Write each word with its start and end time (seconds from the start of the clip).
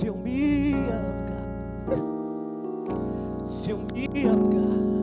Fill 0.00 0.16
me 0.16 0.74
up, 0.74 1.02
God. 1.28 1.98
Fill 3.66 3.82
me 3.82 4.06
up, 4.26 4.40
God. 4.52 4.94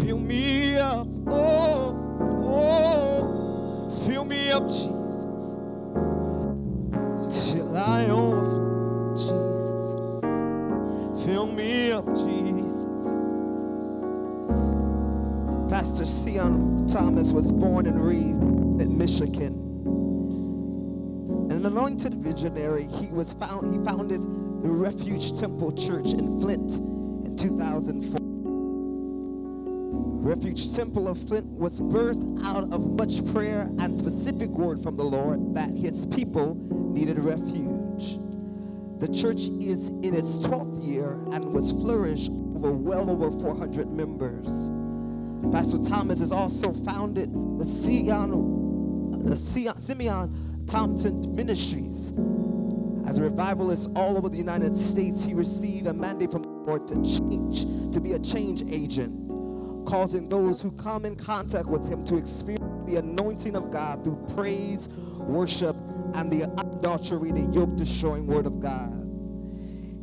Fill 0.00 0.18
me 0.18 0.76
up, 0.76 1.06
oh, 1.26 1.94
oh, 2.46 4.06
fill 4.06 4.24
me 4.24 4.50
up, 4.50 4.62
Jesus, 4.68 4.92
till 7.54 7.76
I 7.76 8.06
overflow, 8.10 9.14
Jesus. 9.16 10.24
Fill 11.26 11.46
me 11.46 11.92
up, 11.92 12.06
Jesus. 12.06 12.84
Pastor 15.70 16.06
Sion 16.24 16.86
Thomas 16.92 17.32
was 17.32 17.50
born 17.52 17.86
and 17.86 18.04
raised 18.04 18.42
in 18.82 18.98
Michigan. 18.98 19.64
An 21.64 21.72
anointed 21.72 22.20
visionary, 22.22 22.86
he 23.00 23.08
was 23.08 23.32
found. 23.40 23.72
He 23.72 23.80
founded 23.88 24.20
the 24.20 24.68
Refuge 24.68 25.32
Temple 25.40 25.72
Church 25.72 26.04
in 26.04 26.38
Flint 26.42 26.76
in 27.24 27.38
2004. 27.40 28.20
Refuge 30.20 30.76
Temple 30.76 31.08
of 31.08 31.16
Flint 31.26 31.46
was 31.56 31.72
birthed 31.80 32.20
out 32.44 32.68
of 32.70 32.84
much 32.84 33.16
prayer 33.32 33.62
and 33.80 33.98
specific 33.98 34.50
word 34.50 34.82
from 34.82 34.98
the 34.98 35.08
Lord 35.08 35.54
that 35.54 35.70
his 35.70 36.04
people 36.14 36.52
needed 36.92 37.16
refuge. 37.16 38.20
The 39.00 39.08
church 39.24 39.40
is 39.64 39.80
in 40.04 40.12
its 40.12 40.44
12th 40.44 40.84
year 40.84 41.16
and 41.32 41.48
was 41.48 41.72
flourished 41.80 42.28
over 42.60 42.76
well 42.76 43.08
over 43.08 43.30
400 43.40 43.88
members. 43.88 44.52
Pastor 45.48 45.80
Thomas 45.88 46.20
has 46.20 46.30
also 46.30 46.76
founded 46.84 47.32
the 47.32 47.64
the 49.24 49.40
Sion, 49.54 49.72
Simeon 49.86 50.43
Thompson 50.70 51.34
Ministries. 51.34 52.12
As 53.08 53.18
a 53.18 53.22
revivalist 53.22 53.88
all 53.94 54.16
over 54.16 54.28
the 54.28 54.36
United 54.36 54.72
States, 54.90 55.24
he 55.24 55.34
received 55.34 55.86
a 55.86 55.92
mandate 55.92 56.30
from 56.32 56.42
the 56.42 56.48
Lord 56.48 56.88
to 56.88 56.94
change, 56.94 57.92
to 57.92 58.00
be 58.00 58.12
a 58.12 58.18
change 58.18 58.62
agent, 58.66 59.28
causing 59.86 60.28
those 60.28 60.62
who 60.62 60.72
come 60.72 61.04
in 61.04 61.16
contact 61.16 61.66
with 61.66 61.84
him 61.84 62.06
to 62.06 62.16
experience 62.16 62.64
the 62.86 62.96
anointing 62.96 63.56
of 63.56 63.70
God 63.70 64.02
through 64.04 64.18
praise, 64.34 64.88
worship, 65.20 65.76
and 66.14 66.30
the 66.32 66.48
adultery, 66.58 67.32
the 67.32 67.48
yoke 67.52 67.76
destroying 67.76 68.26
word 68.26 68.46
of 68.46 68.60
God. 68.60 68.92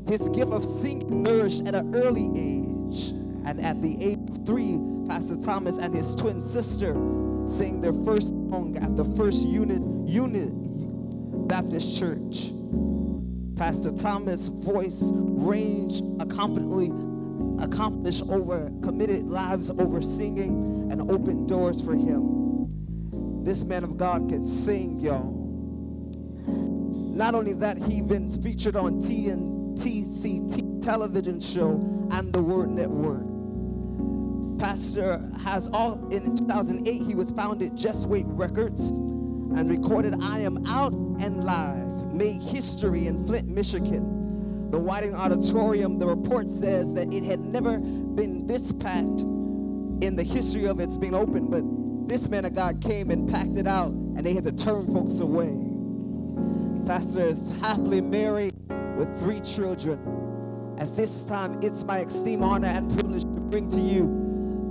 His 0.08 0.22
gift 0.34 0.52
of 0.52 0.64
singing 0.82 1.24
nourished 1.24 1.66
at 1.66 1.74
an 1.74 1.96
early 1.96 2.30
age, 2.36 3.14
and 3.46 3.60
at 3.60 3.82
the 3.82 3.98
age 4.02 4.20
of 4.30 4.46
three, 4.46 4.78
Pastor 5.08 5.38
Thomas 5.44 5.76
and 5.80 5.94
his 5.94 6.08
twin 6.22 6.44
sister 6.54 6.94
sang 7.58 7.82
their 7.82 7.94
first 8.06 8.32
song 8.52 8.76
at 8.84 8.98
the 8.98 9.08
first 9.16 9.40
unit, 9.48 9.80
unit 10.06 10.52
Baptist 11.48 11.88
Church. 12.00 12.52
Pastor 13.56 13.96
Thomas' 14.04 14.50
voice 14.68 15.00
range 15.40 16.04
accomplished, 16.20 16.92
accomplished 17.64 18.24
over 18.28 18.70
committed 18.84 19.24
lives 19.24 19.72
over 19.80 20.02
singing 20.02 20.90
and 20.92 21.10
opened 21.10 21.48
doors 21.48 21.82
for 21.86 21.94
him. 21.94 23.46
This 23.46 23.64
man 23.64 23.86
of 23.86 23.98
God 23.98 24.28
can 24.28 24.66
sing, 24.66 25.00
y'all. 25.00 25.32
Not 27.16 27.36
only 27.36 27.54
that, 27.54 27.78
he 27.78 28.02
been 28.02 28.38
featured 28.44 28.76
on 28.76 29.02
TNTCT 29.04 30.84
television 30.84 31.40
show 31.40 31.80
and 32.12 32.34
the 32.34 32.44
Word 32.44 32.70
Network. 32.72 33.31
Pastor 34.62 35.20
has 35.44 35.68
all 35.74 35.94
in 36.12 36.38
2008 36.38 37.02
he 37.02 37.16
was 37.16 37.32
founded 37.36 37.76
Just 37.76 38.08
Wait 38.08 38.28
Records 38.28 38.80
and 38.80 39.68
recorded 39.68 40.14
I 40.22 40.42
Am 40.42 40.64
Out 40.68 40.94
and 40.94 41.44
Live, 41.44 42.14
made 42.14 42.44
history 42.44 43.08
in 43.08 43.26
Flint, 43.26 43.48
Michigan. 43.48 44.70
The 44.70 44.78
Whiting 44.78 45.16
Auditorium, 45.16 45.98
the 45.98 46.06
report 46.06 46.46
says 46.62 46.86
that 46.94 47.12
it 47.12 47.24
had 47.24 47.40
never 47.40 47.80
been 47.80 48.46
this 48.46 48.62
packed 48.80 49.26
in 50.06 50.14
the 50.16 50.24
history 50.24 50.68
of 50.68 50.80
its 50.80 50.96
being 50.96 51.16
open, 51.16 51.50
but 51.50 51.66
this 52.08 52.30
man 52.30 52.46
of 52.46 52.54
God 52.54 52.84
came 52.84 53.10
and 53.10 53.28
packed 53.32 53.58
it 53.58 53.66
out, 53.66 53.90
and 53.90 54.24
they 54.24 54.36
had 54.36 54.44
to 54.44 54.54
turn 54.54 54.86
folks 54.94 55.20
away. 55.20 55.58
Pastor 56.86 57.30
is 57.30 57.40
happily 57.60 58.00
married 58.00 58.54
with 58.96 59.10
three 59.24 59.42
children. 59.58 59.98
At 60.78 60.96
this 60.96 61.10
time, 61.28 61.64
it's 61.64 61.84
my 61.84 62.06
esteemed 62.06 62.44
honor 62.44 62.68
and 62.68 62.94
privilege 62.94 63.24
to 63.24 63.40
bring 63.50 63.72
to 63.72 63.82
you 63.82 64.21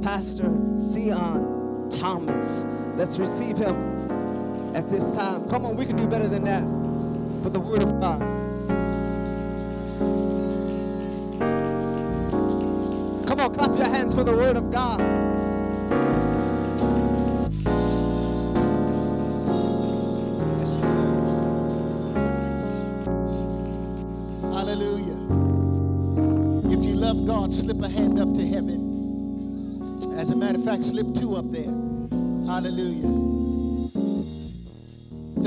Pastor 0.02 0.48
Sion 0.94 1.90
Thomas. 2.00 2.64
Let's 2.96 3.18
receive 3.18 3.56
him 3.56 4.00
at 4.74 4.88
this 4.90 5.02
time. 5.14 5.48
Come 5.50 5.66
on, 5.66 5.76
we 5.76 5.84
can 5.84 5.96
do 5.96 6.06
better 6.06 6.28
than 6.28 6.44
that 6.44 6.62
for 7.42 7.50
the 7.50 7.60
Word 7.60 7.82
of 7.82 8.00
God. 8.00 8.20
Come 13.28 13.40
on, 13.40 13.54
clap 13.54 13.76
your 13.76 13.88
hands 13.88 14.14
for 14.14 14.24
the 14.24 14.32
Word 14.32 14.56
of 14.56 14.72
God. 14.72 15.00
Hallelujah. 24.50 25.18
If 26.72 26.80
you 26.88 26.96
love 26.96 27.26
God, 27.26 27.52
slip 27.52 27.80
a 27.82 27.88
hand 27.88 28.18
up 28.18 28.29
matter 30.50 30.62
of 30.62 30.66
fact, 30.66 30.82
slip 30.82 31.06
two 31.14 31.36
up 31.36 31.46
there. 31.52 31.70
Hallelujah. 32.50 33.06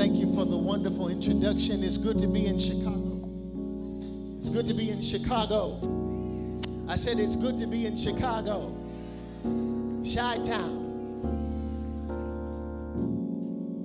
Thank 0.00 0.16
you 0.16 0.32
for 0.32 0.48
the 0.48 0.56
wonderful 0.56 1.12
introduction. 1.12 1.84
It's 1.84 1.98
good 2.00 2.16
to 2.24 2.28
be 2.32 2.48
in 2.48 2.56
Chicago. 2.56 3.20
It's 4.40 4.48
good 4.48 4.64
to 4.64 4.72
be 4.72 4.88
in 4.88 5.04
Chicago. 5.04 5.76
I 6.88 6.96
said 6.96 7.20
it's 7.20 7.36
good 7.36 7.60
to 7.60 7.66
be 7.68 7.84
in 7.84 8.00
Chicago. 8.00 8.72
Chi 10.08 10.40
Town. 10.48 10.80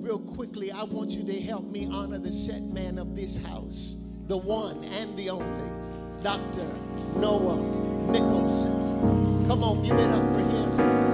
Real 0.00 0.24
quickly, 0.34 0.72
I 0.72 0.84
want 0.84 1.10
you 1.10 1.26
to 1.26 1.40
help 1.44 1.66
me 1.66 1.86
honor 1.92 2.18
the 2.18 2.32
set 2.32 2.62
man 2.62 2.96
of 2.96 3.14
this 3.14 3.36
house, 3.44 3.94
the 4.26 4.38
one 4.38 4.84
and 4.84 5.18
the 5.18 5.28
only, 5.28 5.68
Dr. 6.24 6.64
Noah 7.20 7.60
Nicholson. 8.08 9.44
Come 9.48 9.62
on, 9.62 9.82
give 9.84 9.96
it 9.96 10.08
up 10.08 10.24
for 10.32 10.40
him. 10.40 11.09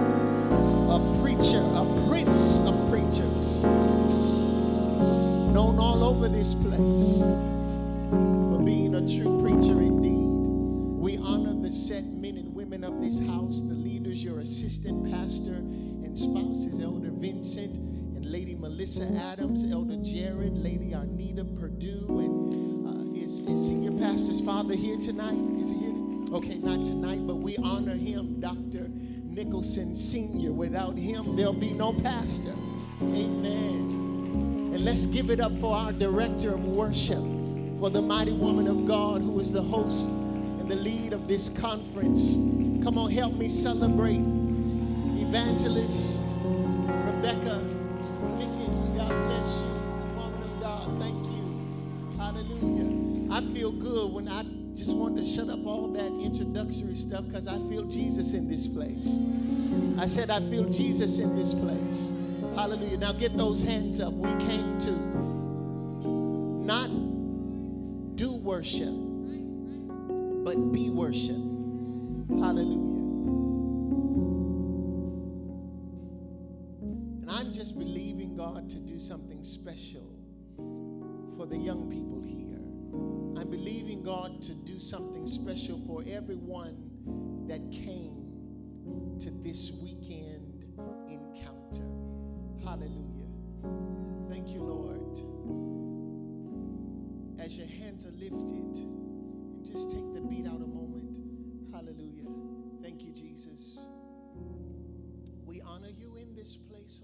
This 6.37 6.53
place 6.61 7.25
for 8.13 8.61
being 8.61 8.93
a 8.93 9.01
true 9.17 9.41
preacher 9.41 9.81
indeed. 9.81 11.01
We 11.01 11.17
honor 11.17 11.57
the 11.57 11.73
set 11.89 12.05
men 12.05 12.37
and 12.37 12.53
women 12.55 12.85
of 12.85 13.01
this 13.01 13.17
house, 13.25 13.57
the 13.65 13.73
leaders, 13.73 14.21
your 14.21 14.45
assistant 14.45 15.09
pastor 15.09 15.57
and 15.57 16.13
spouses, 16.13 16.77
Elder 16.85 17.09
Vincent 17.17 17.81
and 18.21 18.29
Lady 18.29 18.55
Melissa 18.55 19.09
Adams, 19.17 19.65
Elder 19.73 19.97
Jared, 20.05 20.53
Lady 20.53 20.93
Arnita 20.93 21.49
Purdue, 21.57 22.05
and 22.05 22.85
uh, 22.85 23.17
is, 23.17 23.33
is 23.41 23.59
senior 23.73 23.97
pastor's 23.97 24.45
father 24.45 24.77
here 24.77 25.01
tonight? 25.01 25.41
Is 25.57 25.73
he 25.73 25.89
here? 25.89 25.97
Okay, 26.37 26.61
not 26.61 26.85
tonight, 26.85 27.25
but 27.25 27.41
we 27.41 27.57
honor 27.65 27.97
him, 27.97 28.45
Dr. 28.45 28.93
Nicholson 29.25 29.97
Sr. 30.13 30.53
Without 30.53 31.01
him, 31.01 31.33
there'll 31.35 31.59
be 31.59 31.73
no 31.73 31.97
pastor. 32.05 32.53
Amen. 33.01 33.96
And 34.77 34.85
let's 34.85 35.07
give 35.07 35.31
it 35.33 35.41
up 35.41 35.53
for 35.59 35.73
our 35.73 35.91
director 35.91 36.53
of 36.53 36.61
worship, 36.61 37.25
for 37.81 37.89
the 37.89 38.05
mighty 38.05 38.37
woman 38.37 38.69
of 38.69 38.87
God 38.87 39.25
who 39.25 39.41
is 39.41 39.51
the 39.51 39.65
host 39.65 40.13
and 40.61 40.71
the 40.71 40.77
lead 40.77 41.15
of 41.15 41.25
this 41.25 41.49
conference. 41.57 42.21
Come 42.85 43.01
on, 43.01 43.09
help 43.09 43.41
me 43.41 43.49
celebrate 43.65 44.21
Evangelist 44.21 46.21
Rebecca 47.09 47.65
Pickens. 48.37 48.93
God 48.93 49.17
bless 49.17 49.49
you, 49.65 49.73
woman 50.13 50.45
of 50.45 50.53
God. 50.61 50.93
Thank 51.01 51.25
you. 51.25 52.21
Hallelujah. 52.21 53.33
I 53.33 53.49
feel 53.57 53.73
good 53.73 54.13
when 54.13 54.29
I 54.29 54.45
just 54.77 54.93
want 54.93 55.17
to 55.17 55.25
shut 55.25 55.49
up 55.49 55.65
all 55.65 55.89
that 55.97 56.13
introductory 56.21 57.01
stuff 57.09 57.25
because 57.25 57.49
I 57.49 57.57
feel 57.73 57.89
Jesus 57.89 58.37
in 58.37 58.45
this 58.45 58.69
place. 58.77 59.09
I 59.97 60.05
said, 60.05 60.29
I 60.29 60.45
feel 60.53 60.69
Jesus 60.69 61.17
in 61.17 61.33
this 61.33 61.57
place. 61.65 62.26
Hallelujah. 62.57 62.97
Now 62.97 63.13
get 63.13 63.37
those 63.37 63.63
hands 63.63 64.01
up. 64.01 64.15
We 64.15 64.31
came 64.41 64.79
to 64.81 64.93
not 66.65 66.89
do 68.17 68.33
worship, 68.43 68.97
but 70.43 70.73
be 70.73 70.89
worship. 70.89 71.37
Hallelujah. 72.41 72.97
And 77.21 77.31
I'm 77.31 77.53
just 77.53 77.79
believing 77.79 78.35
God 78.39 78.71
to 78.71 78.81
do 78.81 79.01
something 79.01 79.45
special 79.45 80.09
for 81.37 81.45
the 81.45 81.59
young 81.59 81.91
people 81.91 82.23
here. 82.23 82.57
I'm 83.39 83.51
believing 83.51 84.03
God 84.03 84.41
to 84.41 84.55
do 84.65 84.81
something 84.81 85.29
special 85.29 85.83
for 85.87 86.03
everyone 86.09 87.47
that 87.49 87.61
came 87.71 89.21
to 89.21 89.31
this 89.45 89.71
weekend 89.83 90.65
encounter. 91.07 91.26
Hallelujah. 92.77 93.25
Thank 94.29 94.49
you, 94.49 94.61
Lord. 94.61 95.17
As 97.41 97.53
your 97.57 97.67
hands 97.67 98.05
are 98.05 98.11
lifted, 98.11 98.77
and 98.77 99.65
just 99.65 99.91
take 99.91 100.13
the 100.13 100.21
beat 100.21 100.47
out 100.47 100.61
a 100.61 100.69
moment. 100.69 101.17
Hallelujah. 101.73 102.29
Thank 102.83 103.01
you, 103.01 103.15
Jesus. 103.15 103.79
We 105.47 105.63
honor 105.63 105.89
you 105.89 106.17
in 106.17 106.35
this 106.35 106.59
place, 106.69 107.01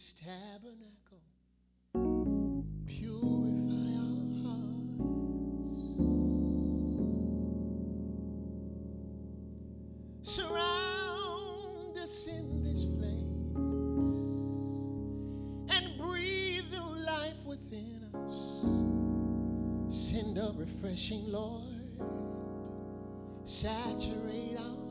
this 0.00 0.14
tabernacle. 0.24 1.20
Purify 2.86 3.88
our 4.00 4.24
hearts. 4.42 4.80
Surround 10.22 11.98
us 11.98 12.16
in 12.28 12.62
this 12.62 12.82
place 12.96 13.32
and 15.76 15.84
breathe 15.98 16.70
new 16.70 16.92
life 17.04 17.40
within 17.46 18.00
us. 18.14 18.36
Send 20.10 20.38
a 20.38 20.52
refreshing, 20.56 21.24
Lord. 21.26 21.64
Saturate 23.44 24.56
our 24.56 24.89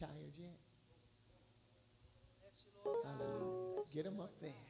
tired 0.00 0.32
yet? 0.38 0.56
Hallelujah. 3.04 3.82
Get 3.94 4.04
them 4.04 4.20
up 4.20 4.32
there. 4.40 4.69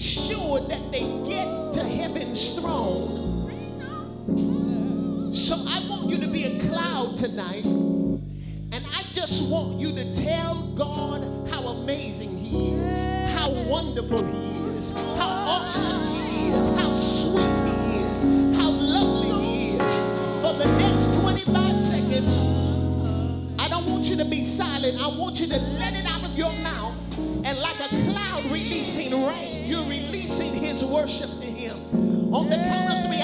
sure 0.00 0.64
that 0.68 0.88
they 0.90 1.04
get 1.28 1.44
to 1.76 1.84
heaven's 1.84 2.40
throne. 2.56 3.20
So 5.36 5.54
I 5.54 5.84
want 5.92 6.08
you 6.08 6.18
to 6.24 6.32
be 6.32 6.48
a 6.48 6.68
cloud 6.68 7.20
tonight. 7.20 7.64
And 7.64 8.80
I 8.86 9.04
just 9.12 9.50
want 9.52 9.76
you 9.78 9.92
to 9.92 10.04
tell 10.24 10.72
God 10.72 11.20
how 11.52 11.84
amazing 11.84 12.32
He 12.38 12.72
is, 12.80 12.98
how 13.36 13.52
wonderful 13.68 14.24
He 14.24 14.48
is, 14.72 14.88
how 15.20 15.28
awesome 15.28 16.04
He 16.16 16.48
is, 16.48 16.64
how 16.80 16.90
sweet 16.96 17.54
He 17.68 18.00
is, 18.00 18.18
how 18.56 18.72
lovely 18.72 19.36
He 19.44 19.76
is. 19.76 19.94
For 20.40 20.56
the 20.56 20.70
next 20.80 21.12
25 21.20 21.52
seconds, 21.92 22.32
I 23.60 23.68
don't 23.68 23.84
want 23.84 24.08
you 24.08 24.16
to 24.16 24.24
be 24.24 24.48
silent. 24.56 24.96
I 24.96 25.12
want 25.12 25.36
you 25.36 25.46
to 25.52 25.60
let 25.76 25.92
it 25.92 26.08
out 26.08 26.24
of 26.24 26.32
your 26.38 26.52
mouth 26.64 26.89
rain, 29.12 29.66
you're 29.68 29.88
releasing 29.88 30.54
his 30.62 30.84
worship 30.84 31.30
to 31.40 31.46
him. 31.46 32.34
On 32.34 32.48
the 32.48 32.56
count 32.56 32.90
of 32.90 33.06
three, 33.06 33.19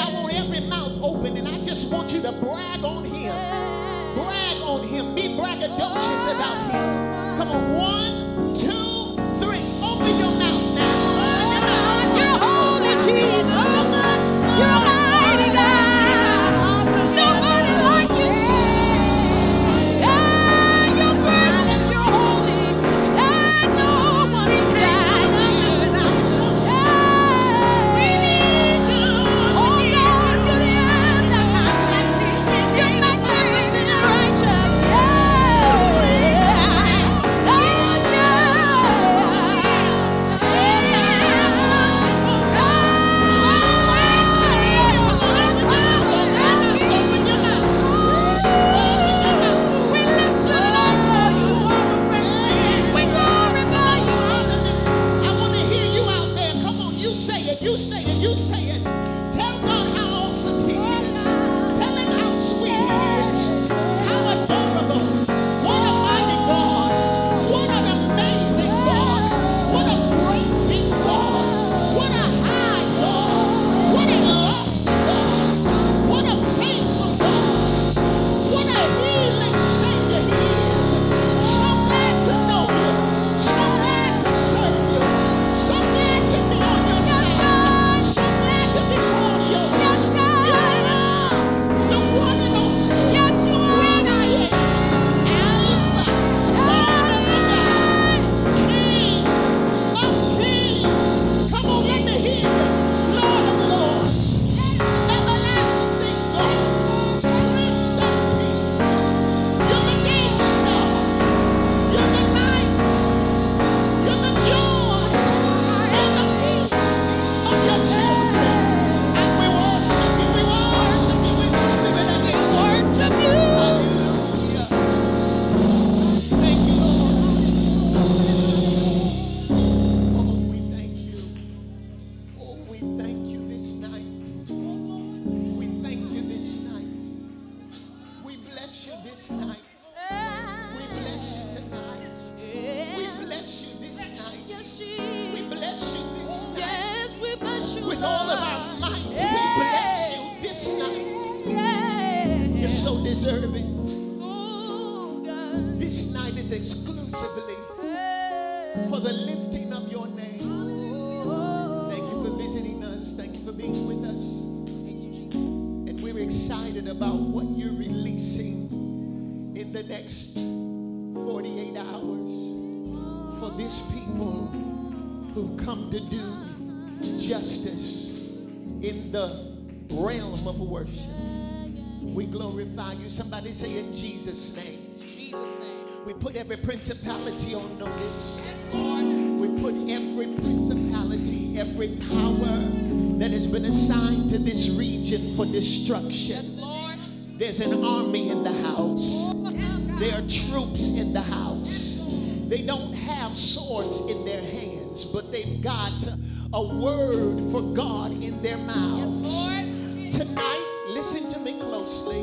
word 206.83 207.53
for 207.53 207.75
God 207.75 208.13
in 208.13 208.43
their 208.43 208.59
mouths. 208.59 209.25
Yes, 209.25 210.19
Tonight, 210.19 210.65
listen 210.89 211.33
to 211.33 211.41
me 211.41 211.61
closely. 211.61 212.21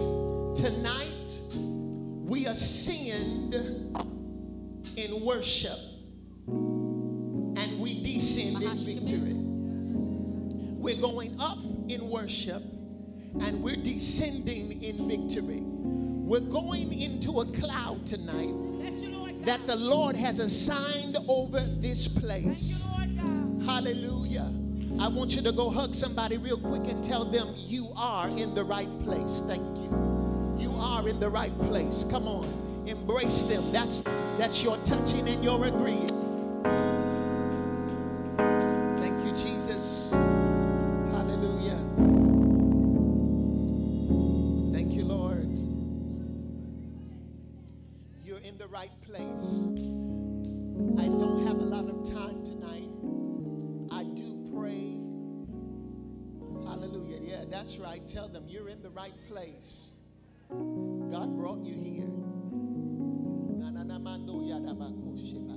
Tonight, 0.62 2.30
we 2.30 2.46
ascend 2.46 3.54
in 4.96 5.26
worship 5.26 5.80
and 6.48 7.82
we 7.82 8.02
descend 8.04 8.64
in 8.64 8.86
victory. 8.86 9.34
We're 10.82 11.02
going 11.02 11.38
up 11.40 11.58
in 11.90 12.10
worship 12.12 12.62
and 13.42 13.64
we're 13.64 13.82
descending 13.82 14.82
in 14.82 15.08
victory. 15.08 15.62
We're 15.64 16.50
going 16.52 16.94
into 16.94 17.40
a 17.42 17.46
cloud 17.60 18.06
tonight 18.08 18.64
that 19.46 19.66
the 19.68 19.76
Lord 19.76 20.16
has 20.16 20.40
assigned 20.40 21.18
over 21.28 21.60
this 21.82 22.08
place. 22.20 22.82
Hallelujah. 23.66 24.52
I 25.00 25.08
want 25.08 25.32
you 25.32 25.42
to 25.44 25.54
go 25.54 25.70
hug 25.70 25.94
somebody 25.94 26.38
real 26.38 26.60
quick 26.60 26.84
and 26.86 27.04
tell 27.04 27.30
them 27.30 27.56
you 27.58 27.90
are 27.96 28.30
in 28.30 28.54
the 28.54 28.64
right 28.64 28.92
place. 29.04 29.42
Thank 29.48 29.64
you. 29.80 29.90
You 30.60 30.70
are 30.76 31.08
in 31.08 31.20
the 31.20 31.30
right 31.30 31.56
place. 31.68 32.06
Come 32.12 32.28
on. 32.28 32.88
Embrace 32.88 33.44
them. 33.48 33.72
That's 33.72 34.02
that's 34.38 34.62
your 34.62 34.78
touching 34.86 35.28
and 35.28 35.44
your 35.44 35.66
agreeing. 35.66 36.13
God 61.24 61.38
brought 61.38 61.64
you 61.64 61.76
here. 61.76 62.10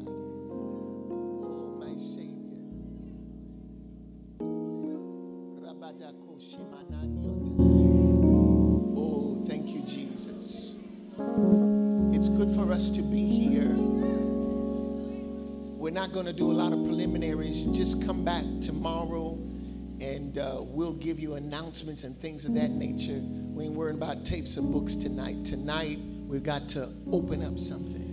Oh, 0.06 1.74
my 1.80 1.92
Savior. 2.14 2.54
Oh, 8.96 9.44
thank 9.48 9.66
you, 9.66 9.80
Jesus. 9.86 10.76
It's 12.14 12.28
good 12.28 12.54
for 12.54 12.70
us 12.70 12.92
to 12.94 13.02
be 13.02 13.26
here. 13.50 13.74
We're 15.76 15.90
not 15.90 16.12
going 16.12 16.26
to 16.26 16.32
do 16.32 16.44
a 16.44 16.54
lot 16.54 16.72
of 16.72 16.78
preliminaries. 16.86 17.66
Just 17.76 18.06
come 18.06 18.24
back 18.24 18.44
tomorrow 18.62 19.32
and 19.98 20.38
uh, 20.38 20.60
we'll 20.62 20.94
give 20.96 21.18
you 21.18 21.34
announcements 21.34 22.04
and 22.04 22.16
things 22.20 22.44
of 22.44 22.54
that 22.54 22.70
nature. 22.70 23.45
We 23.56 23.64
ain't 23.64 23.74
worrying 23.74 23.96
about 23.96 24.26
tapes 24.26 24.58
and 24.58 24.70
books 24.70 24.94
tonight. 24.96 25.46
Tonight, 25.46 25.96
we've 26.28 26.44
got 26.44 26.68
to 26.74 26.92
open 27.10 27.42
up 27.42 27.56
something. 27.56 28.04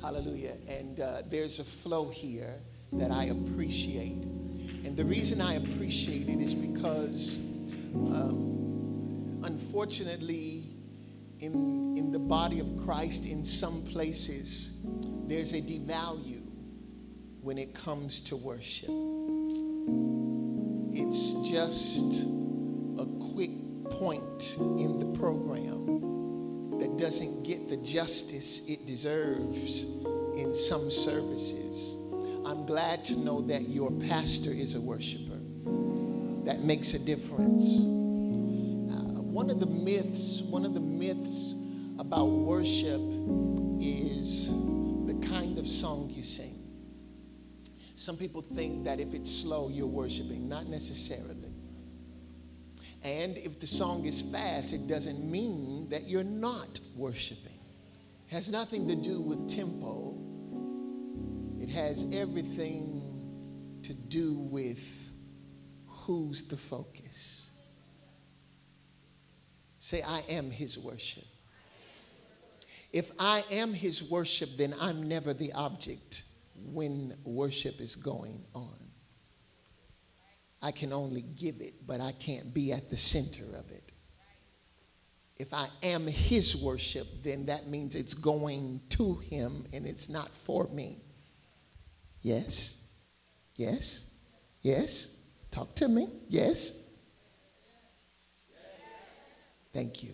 Hallelujah. 0.00 0.54
And 0.68 1.00
uh, 1.00 1.22
there's 1.28 1.58
a 1.58 1.64
flow 1.82 2.08
here 2.08 2.60
that 2.92 3.10
I 3.10 3.24
appreciate. 3.24 4.22
And 4.22 4.96
the 4.96 5.04
reason 5.04 5.40
I 5.40 5.56
appreciate 5.56 6.28
it 6.28 6.40
is 6.40 6.54
because, 6.54 7.40
um, 7.92 9.42
unfortunately, 9.42 10.76
in, 11.40 11.96
in 11.98 12.12
the 12.12 12.20
body 12.20 12.60
of 12.60 12.66
Christ, 12.84 13.24
in 13.24 13.44
some 13.44 13.88
places, 13.90 14.70
there's 15.28 15.52
a 15.52 15.60
devalue 15.60 16.44
when 17.42 17.58
it 17.58 17.76
comes 17.84 18.22
to 18.30 18.36
worship. 18.36 18.90
It's 20.94 21.50
just 21.50 22.41
point 24.02 24.42
in 24.58 24.98
the 24.98 25.16
program 25.16 26.74
that 26.80 26.98
doesn't 26.98 27.44
get 27.44 27.68
the 27.68 27.76
justice 27.86 28.60
it 28.66 28.84
deserves 28.84 29.78
in 30.34 30.50
some 30.66 30.90
services. 30.90 31.94
I'm 32.44 32.66
glad 32.66 33.04
to 33.04 33.16
know 33.16 33.46
that 33.46 33.68
your 33.68 33.92
pastor 34.08 34.50
is 34.50 34.74
a 34.74 34.80
worshiper. 34.80 35.38
That 36.46 36.66
makes 36.66 36.92
a 36.94 36.98
difference. 36.98 37.62
Uh, 38.90 39.22
one 39.22 39.50
of 39.50 39.60
the 39.60 39.70
myths, 39.70 40.42
one 40.50 40.64
of 40.64 40.74
the 40.74 40.80
myths 40.80 41.54
about 42.00 42.26
worship 42.26 42.98
is 43.78 44.50
the 45.06 45.14
kind 45.30 45.60
of 45.60 45.66
song 45.78 46.10
you 46.12 46.24
sing. 46.24 46.58
Some 47.98 48.18
people 48.18 48.44
think 48.56 48.82
that 48.82 48.98
if 48.98 49.14
it's 49.14 49.42
slow, 49.42 49.68
you're 49.68 49.86
worshiping. 49.86 50.48
Not 50.48 50.66
necessarily. 50.66 51.51
And 53.04 53.36
if 53.36 53.58
the 53.58 53.66
song 53.66 54.04
is 54.04 54.22
fast, 54.30 54.72
it 54.72 54.86
doesn't 54.86 55.28
mean 55.28 55.88
that 55.90 56.04
you're 56.04 56.22
not 56.22 56.68
worshiping. 56.96 57.58
It 58.28 58.34
has 58.34 58.48
nothing 58.48 58.86
to 58.88 58.94
do 58.94 59.20
with 59.20 59.50
tempo. 59.50 60.14
It 61.60 61.68
has 61.68 62.02
everything 62.12 63.80
to 63.84 63.94
do 63.94 64.46
with 64.50 64.78
who's 66.06 66.44
the 66.48 66.58
focus. 66.70 67.42
Say, 69.80 70.00
I 70.00 70.20
am 70.28 70.52
his 70.52 70.78
worship. 70.84 71.24
If 72.92 73.06
I 73.18 73.42
am 73.50 73.74
his 73.74 74.04
worship, 74.10 74.50
then 74.58 74.74
I'm 74.78 75.08
never 75.08 75.34
the 75.34 75.52
object 75.52 76.22
when 76.72 77.16
worship 77.24 77.80
is 77.80 77.96
going 77.96 78.44
on. 78.54 78.78
I 80.62 80.70
can 80.70 80.92
only 80.92 81.22
give 81.22 81.56
it, 81.60 81.74
but 81.86 82.00
I 82.00 82.12
can't 82.24 82.54
be 82.54 82.72
at 82.72 82.88
the 82.88 82.96
center 82.96 83.56
of 83.56 83.68
it. 83.70 83.82
If 85.36 85.48
I 85.52 85.68
am 85.82 86.06
his 86.06 86.56
worship, 86.64 87.08
then 87.24 87.46
that 87.46 87.66
means 87.66 87.96
it's 87.96 88.14
going 88.14 88.80
to 88.96 89.16
him 89.16 89.66
and 89.72 89.86
it's 89.86 90.08
not 90.08 90.30
for 90.46 90.68
me. 90.68 91.02
Yes? 92.20 92.76
Yes? 93.56 94.04
Yes? 94.60 95.08
Talk 95.52 95.74
to 95.76 95.88
me. 95.88 96.08
Yes? 96.28 96.72
Thank 99.72 100.04
you. 100.04 100.12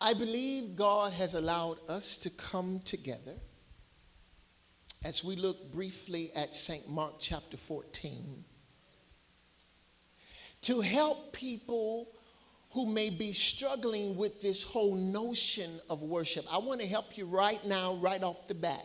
I 0.00 0.14
believe 0.14 0.78
God 0.78 1.12
has 1.12 1.34
allowed 1.34 1.76
us 1.88 2.18
to 2.22 2.30
come 2.50 2.80
together 2.86 3.34
as 5.04 5.22
we 5.26 5.36
look 5.36 5.56
briefly 5.72 6.32
at 6.34 6.52
St. 6.52 6.88
Mark 6.88 7.14
chapter 7.20 7.56
14 7.68 8.44
to 10.62 10.80
help 10.80 11.32
people 11.32 12.08
who 12.72 12.86
may 12.86 13.10
be 13.10 13.32
struggling 13.32 14.16
with 14.16 14.32
this 14.42 14.64
whole 14.70 14.94
notion 14.94 15.80
of 15.88 16.00
worship. 16.02 16.44
I 16.50 16.58
want 16.58 16.80
to 16.80 16.86
help 16.86 17.06
you 17.14 17.26
right 17.26 17.64
now, 17.64 17.98
right 18.02 18.22
off 18.22 18.36
the 18.48 18.54
bat. 18.54 18.84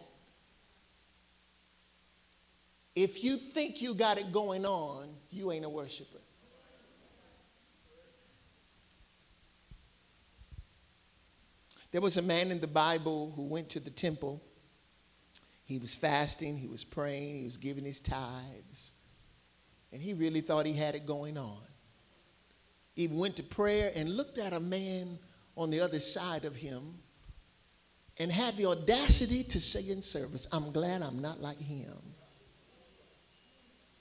If 2.96 3.24
you 3.24 3.38
think 3.54 3.82
you 3.82 3.98
got 3.98 4.18
it 4.18 4.34
going 4.34 4.66
on, 4.66 5.10
you 5.30 5.52
ain't 5.52 5.66
a 5.66 5.70
worshiper. 5.70 6.20
There 11.92 12.02
was 12.02 12.16
a 12.16 12.22
man 12.22 12.52
in 12.52 12.62
the 12.62 12.68
Bible 12.68 13.34
who 13.36 13.48
went 13.48 13.72
to 13.72 13.80
the 13.80 13.92
temple. 13.92 14.42
He 15.72 15.78
was 15.78 15.96
fasting, 16.02 16.58
he 16.58 16.68
was 16.68 16.84
praying, 16.92 17.40
he 17.40 17.46
was 17.46 17.56
giving 17.56 17.86
his 17.86 17.98
tithes, 18.02 18.92
and 19.94 20.02
he 20.02 20.12
really 20.12 20.42
thought 20.42 20.66
he 20.66 20.78
had 20.78 20.96
it 20.96 21.08
going 21.08 21.38
on. 21.38 21.62
He 22.94 23.08
went 23.08 23.38
to 23.38 23.44
prayer 23.44 23.90
and 23.96 24.10
looked 24.10 24.38
at 24.38 24.52
a 24.52 24.60
man 24.60 25.18
on 25.56 25.72
the 25.72 25.80
other 25.80 26.02
side 26.02 26.44
of 26.44 26.54
him 26.54 26.96
and 28.18 28.30
had 28.30 28.58
the 28.58 28.66
audacity 28.66 29.46
to 29.50 29.62
say 29.62 29.90
in 29.90 30.04
service, 30.04 30.46
I'm 30.52 30.74
glad 30.74 31.02
I'm 31.02 31.22
not 31.22 31.40
like 31.40 31.60
him. 31.60 31.96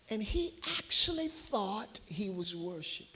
And 0.08 0.20
he 0.20 0.58
actually 0.76 1.28
thought 1.52 2.00
he 2.06 2.30
was 2.30 2.52
worshiping. 2.52 3.06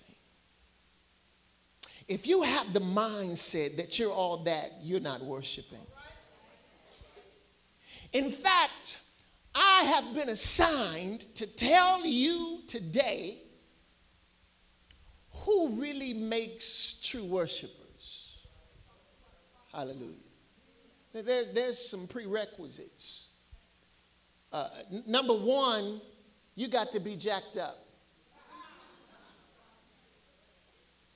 If 2.07 2.25
you 2.29 2.43
have 2.43 2.73
the 2.73 2.79
mindset 2.79 3.79
that 3.79 3.99
you're 3.99 4.13
all 4.13 4.45
that, 4.45 4.69
you're 4.85 5.01
not 5.01 5.25
worshiping. 5.25 5.85
In 8.15 8.31
fact, 8.43 8.97
I 9.57 9.93
have 9.97 10.15
been 10.15 10.29
assigned 10.29 11.25
to 11.35 11.57
tell 11.57 12.07
you 12.07 12.61
today 12.69 13.43
who 15.45 15.81
really 15.81 16.15
makes 16.15 17.01
true 17.11 17.29
worshipers. 17.29 17.73
Hallelujah. 19.73 20.15
There, 21.13 21.43
there's 21.53 21.89
some 21.91 22.07
prerequisites. 22.07 23.31
Uh, 24.53 24.69
n- 24.93 25.05
number 25.09 25.35
one, 25.35 26.01
you 26.55 26.71
got 26.71 26.93
to 26.93 27.01
be 27.01 27.17
jacked 27.17 27.57
up. 27.57 27.75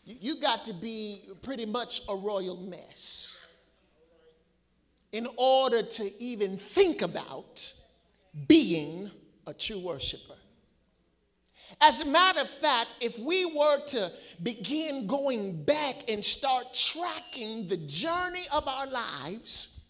You, 0.05 0.17
you 0.35 0.41
got 0.41 0.67
to 0.67 0.75
be 0.81 1.29
pretty 1.45 1.67
much 1.67 2.01
a 2.09 2.17
royal 2.17 2.57
mess 2.57 3.37
in 5.13 5.27
order 5.37 5.83
to 5.83 6.05
even 6.23 6.61
think 6.75 7.03
about 7.03 7.59
being 8.47 9.11
a 9.47 9.55
true 9.55 9.85
worshiper. 9.85 10.37
As 11.81 12.01
a 12.01 12.05
matter 12.07 12.41
of 12.41 12.49
fact, 12.61 12.91
if 13.01 13.15
we 13.27 13.45
were 13.45 13.79
to 13.91 14.09
begin 14.43 15.07
going 15.09 15.65
back 15.65 15.97
and 16.09 16.25
start 16.25 16.67
tracking 16.93 17.69
the 17.69 17.77
journey 17.89 18.47
of 18.51 18.65
our 18.67 18.87
lives, 18.87 19.81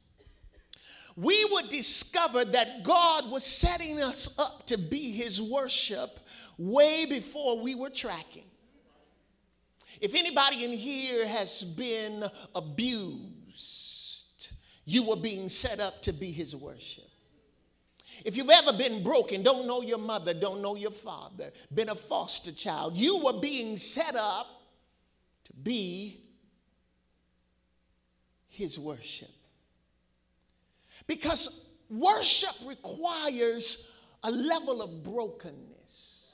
we 1.17 1.49
would 1.53 1.71
discover 1.71 2.45
that 2.45 2.85
God 2.85 3.31
was 3.31 3.45
setting 3.61 3.99
us 3.99 4.33
up 4.39 4.67
to 4.69 4.77
be 4.91 5.17
His 5.17 5.41
worship 5.53 6.11
way 6.59 7.07
before 7.09 7.63
we 7.63 7.75
were 7.75 7.91
tracking. 7.95 8.45
If 10.01 10.15
anybody 10.15 10.65
in 10.65 10.73
here 10.73 11.27
has 11.27 11.65
been 11.77 12.25
abused, 12.55 13.88
you 14.89 15.07
were 15.07 15.21
being 15.21 15.51
set 15.51 15.81
up 15.81 15.93
to 16.05 16.15
be 16.15 16.33
his 16.33 16.55
worship. 16.55 17.05
If 18.25 18.35
you've 18.35 18.49
ever 18.49 18.77
been 18.77 19.05
broken, 19.05 19.45
don't 19.45 19.67
know 19.67 19.83
your 19.83 19.99
mother, 19.99 20.33
don't 20.33 20.63
know 20.63 20.77
your 20.77 20.93
father, 21.05 21.51
been 21.73 21.91
a 21.91 21.95
foster 22.09 22.53
child, 22.57 22.95
you 22.97 23.21
were 23.23 23.39
being 23.39 23.77
set 23.77 24.15
up 24.17 24.47
to 25.45 25.53
be 25.63 26.25
his 28.49 28.79
worship. 28.83 29.29
Because 31.07 31.67
worship 31.91 32.55
requires 32.67 33.87
a 34.23 34.31
level 34.31 34.81
of 34.81 35.05
brokenness. 35.05 36.25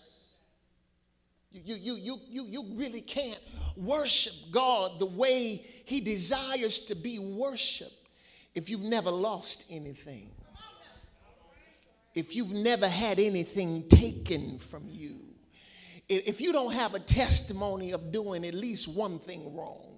You, 1.51 1.75
you, 1.75 1.95
you, 1.95 2.17
you, 2.29 2.45
you 2.45 2.79
really 2.79 3.03
can't 3.03 3.41
worship 3.77 4.33
God 4.53 5.01
the 5.01 5.07
way 5.07 5.61
He 5.85 6.01
desires 6.01 6.85
to 6.89 6.95
be 6.95 7.37
worshiped 7.37 8.04
if 8.55 8.69
you've 8.69 8.81
never 8.81 9.11
lost 9.11 9.65
anything, 9.71 10.31
if 12.15 12.35
you've 12.35 12.53
never 12.53 12.89
had 12.89 13.19
anything 13.19 13.89
taken 13.91 14.61
from 14.71 14.89
you, 14.89 15.17
if 16.09 16.41
you 16.41 16.53
don't 16.53 16.73
have 16.73 16.95
a 16.95 17.01
testimony 17.01 17.93
of 17.93 18.13
doing 18.13 18.45
at 18.45 18.55
least 18.55 18.89
one 18.95 19.19
thing 19.21 19.57
wrong. 19.57 19.91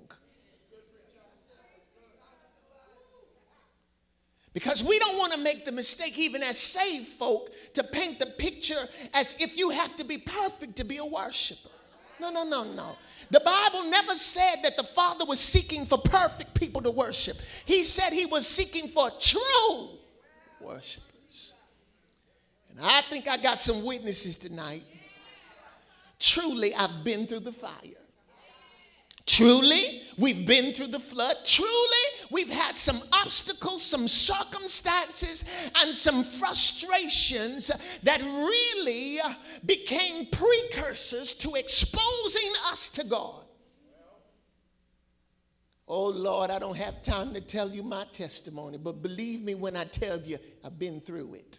Because 4.54 4.82
we 4.88 4.98
don't 4.98 5.18
want 5.18 5.34
to 5.34 5.38
make 5.38 5.66
the 5.66 5.72
mistake, 5.72 6.16
even 6.16 6.42
as 6.42 6.56
saved 6.58 7.08
folk, 7.18 7.50
to 7.74 7.84
paint 7.92 8.18
the 8.18 8.28
picture 8.38 8.86
as 9.12 9.34
if 9.38 9.54
you 9.54 9.68
have 9.68 9.94
to 9.98 10.04
be 10.06 10.16
perfect 10.16 10.78
to 10.78 10.84
be 10.84 10.96
a 10.96 11.04
worshiper. 11.04 11.68
No, 12.18 12.30
no, 12.30 12.42
no, 12.44 12.64
no. 12.64 12.94
The 13.30 13.40
Bible 13.44 13.90
never 13.90 14.14
said 14.14 14.56
that 14.62 14.74
the 14.76 14.86
Father 14.94 15.24
was 15.26 15.40
seeking 15.40 15.86
for 15.86 15.98
perfect 16.04 16.54
people 16.54 16.82
to 16.82 16.90
worship. 16.90 17.36
He 17.64 17.84
said 17.84 18.12
he 18.12 18.26
was 18.26 18.46
seeking 18.46 18.92
for 18.94 19.10
true 19.20 19.98
worshipers. 20.60 21.52
And 22.70 22.80
I 22.80 23.02
think 23.10 23.26
I 23.26 23.40
got 23.42 23.60
some 23.60 23.84
witnesses 23.84 24.36
tonight. 24.36 24.82
Truly, 26.20 26.74
I've 26.74 27.04
been 27.04 27.26
through 27.26 27.40
the 27.40 27.52
fire. 27.52 28.05
Truly, 29.26 30.02
we've 30.20 30.46
been 30.46 30.72
through 30.74 30.86
the 30.88 31.02
flood. 31.12 31.34
Truly, 31.46 32.04
we've 32.30 32.48
had 32.48 32.76
some 32.76 33.02
obstacles, 33.10 33.84
some 33.90 34.06
circumstances, 34.06 35.42
and 35.74 35.96
some 35.96 36.24
frustrations 36.38 37.70
that 38.04 38.20
really 38.20 39.18
became 39.66 40.28
precursors 40.30 41.34
to 41.40 41.54
exposing 41.54 42.52
us 42.70 42.90
to 42.94 43.04
God. 43.10 43.42
Oh 45.88 46.06
Lord, 46.06 46.50
I 46.50 46.58
don't 46.58 46.76
have 46.76 46.94
time 47.04 47.34
to 47.34 47.40
tell 47.40 47.70
you 47.70 47.82
my 47.82 48.06
testimony, 48.14 48.78
but 48.78 49.02
believe 49.02 49.40
me 49.40 49.54
when 49.54 49.76
I 49.76 49.86
tell 49.92 50.20
you, 50.20 50.38
I've 50.64 50.78
been 50.78 51.00
through 51.00 51.34
it. 51.34 51.58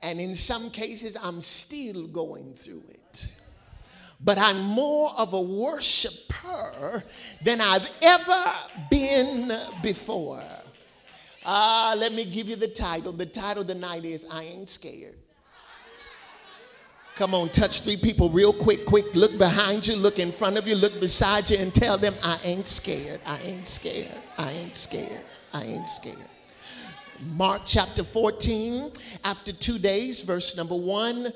And 0.00 0.20
in 0.20 0.34
some 0.34 0.70
cases, 0.70 1.16
I'm 1.20 1.42
still 1.42 2.06
going 2.08 2.58
through 2.64 2.84
it 2.88 3.26
but 4.20 4.38
I'm 4.38 4.62
more 4.64 5.10
of 5.16 5.32
a 5.32 5.40
worshiper 5.40 7.02
than 7.44 7.60
I've 7.60 7.86
ever 8.02 8.44
been 8.90 9.50
before. 9.82 10.42
Ah, 11.42 11.92
uh, 11.92 11.96
let 11.96 12.12
me 12.12 12.32
give 12.32 12.46
you 12.46 12.56
the 12.56 12.74
title. 12.74 13.16
The 13.16 13.26
title 13.26 13.64
tonight 13.64 14.04
is 14.04 14.24
I 14.28 14.44
Ain't 14.44 14.68
Scared. 14.68 15.14
Come 17.16 17.34
on, 17.34 17.50
touch 17.52 17.82
three 17.82 17.98
people 18.00 18.32
real 18.32 18.54
quick, 18.62 18.80
quick. 18.86 19.06
Look 19.14 19.38
behind 19.38 19.86
you, 19.86 19.94
look 19.94 20.18
in 20.18 20.32
front 20.38 20.56
of 20.56 20.66
you, 20.66 20.74
look 20.74 21.00
beside 21.00 21.44
you, 21.48 21.58
and 21.58 21.74
tell 21.74 21.98
them, 21.98 22.14
I 22.22 22.38
ain't 22.44 22.68
scared. 22.68 23.22
I 23.24 23.40
ain't 23.40 23.66
scared. 23.66 24.22
I 24.36 24.52
ain't 24.52 24.76
scared. 24.76 25.24
I 25.52 25.64
ain't 25.64 25.88
scared. 25.88 26.30
Mark 27.18 27.62
chapter 27.66 28.04
14, 28.12 28.92
after 29.24 29.50
two 29.60 29.80
days, 29.80 30.22
verse 30.24 30.54
number 30.56 30.76
one 30.76 31.26